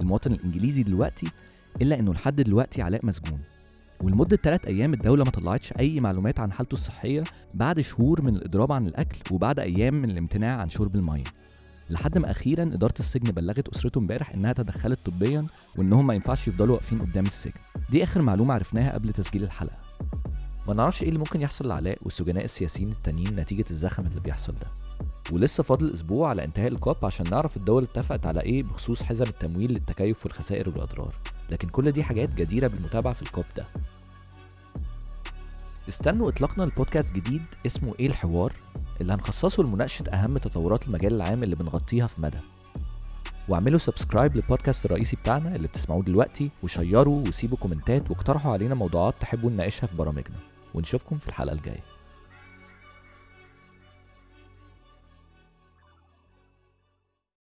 المواطن 0.02 0.32
الإنجليزي 0.32 0.84
دلوقتي 0.84 1.32
إلا 1.82 2.00
إنه 2.00 2.14
لحد 2.14 2.36
دلوقتي 2.42 2.82
علاء 2.82 3.06
مسجون. 3.06 3.40
ولمدة 4.04 4.38
ثلاث 4.38 4.66
أيام 4.66 4.94
الدولة 4.94 5.24
ما 5.24 5.32
طلعتش 5.32 5.74
أي 5.80 6.00
معلومات 6.00 6.40
عن 6.40 6.52
حالته 6.52 6.74
الصحية 6.74 7.24
بعد 7.56 7.82
شهور 7.82 8.22
من 8.22 8.36
الإضراب 8.36 8.72
عن 8.72 8.88
الأكل 8.88 9.18
وبعد 9.32 9.60
أيام 9.60 9.94
من 9.94 10.10
الامتناع 10.10 10.58
عن 10.58 10.70
شرب 10.70 10.96
المية. 10.96 11.24
لحد 11.90 12.18
ما 12.18 12.32
أخيرا 12.32 12.64
إدارة 12.64 12.94
السجن 13.00 13.32
بلغت 13.32 13.68
أسرته 13.68 14.00
امبارح 14.00 14.32
إنها 14.32 14.54
تدخلت 14.54 15.06
طبيا 15.06 15.48
وإنهم 15.78 16.08
ما 16.08 16.14
ينفعش 16.14 16.48
يفضلوا 16.48 16.76
واقفين 16.76 17.00
قدام 17.00 17.26
السجن. 17.26 17.60
دي 17.90 18.04
آخر 18.04 18.22
معلومة 18.22 18.54
عرفناها 18.54 18.94
قبل 18.94 19.10
تسجيل 19.14 19.44
الحلقة. 19.44 19.82
ما 20.68 20.74
نعرفش 20.74 21.02
إيه 21.04 21.08
اللي 21.08 21.20
ممكن 21.20 21.42
يحصل 21.42 21.68
لعلاء 21.68 21.98
والسجناء 22.04 22.44
السياسيين 22.44 22.92
التانيين 22.92 23.36
نتيجة 23.36 23.66
الزخم 23.72 24.08
اللي 24.08 24.20
بيحصل 24.20 24.54
ده. 24.54 24.68
ولسه 25.32 25.64
فاضل 25.64 25.94
أسبوع 25.94 26.30
على 26.30 26.44
انتهاء 26.44 26.68
الكوب 26.68 26.96
عشان 27.04 27.30
نعرف 27.30 27.58
الدول 27.58 27.84
اتفقت 27.84 28.26
على 28.26 28.42
إيه 28.42 28.64
بخصوص 28.64 29.04
حزم 29.04 29.26
التمويل 29.26 29.72
للتكيف 29.72 30.26
والخسائر 30.26 30.70
والأضرار. 30.70 31.16
لكن 31.52 31.68
كل 31.70 31.92
دي 31.92 32.04
حاجات 32.04 32.34
جديرة 32.34 32.68
بالمتابعة 32.68 33.14
في 33.14 33.22
الكوب 33.22 33.46
ده. 33.58 33.66
استنوا 35.90 36.30
إطلاقنا 36.30 36.64
لبودكاست 36.64 37.14
جديد 37.14 37.42
اسمه 37.66 37.94
إيه 38.00 38.08
الحوار؟ 38.08 38.54
اللي 39.02 39.14
هنخصصه 39.14 39.64
لمناقشة 39.64 40.10
أهم 40.10 40.38
تطورات 40.38 40.88
المجال 40.88 41.14
العام 41.14 41.44
اللي 41.44 41.56
بنغطيها 41.56 42.08
في 42.08 42.22
مدى. 42.22 42.40
واعملوا 43.50 43.80
subscribe 43.80 44.36
للبودكاست 44.36 44.86
الرئيسي 44.86 45.16
بتاعنا 45.16 45.56
اللي 45.56 45.68
بتسمعوه 45.68 46.04
دلوقتي 46.04 46.50
وشيروا 46.64 47.28
وسيبوا 47.28 47.58
كومنتات 47.58 48.12
واقترحوا 48.12 48.54
علينا 48.54 48.76
موضوعات 48.76 49.16
تحبوا 49.20 49.50
نناقشها 49.50 49.88
في 49.88 49.96
برامجنا. 49.96 50.38
ونشوفكم 50.74 51.18
في 51.18 51.28
الحلقة 51.28 51.54
الجاية. 51.54 51.97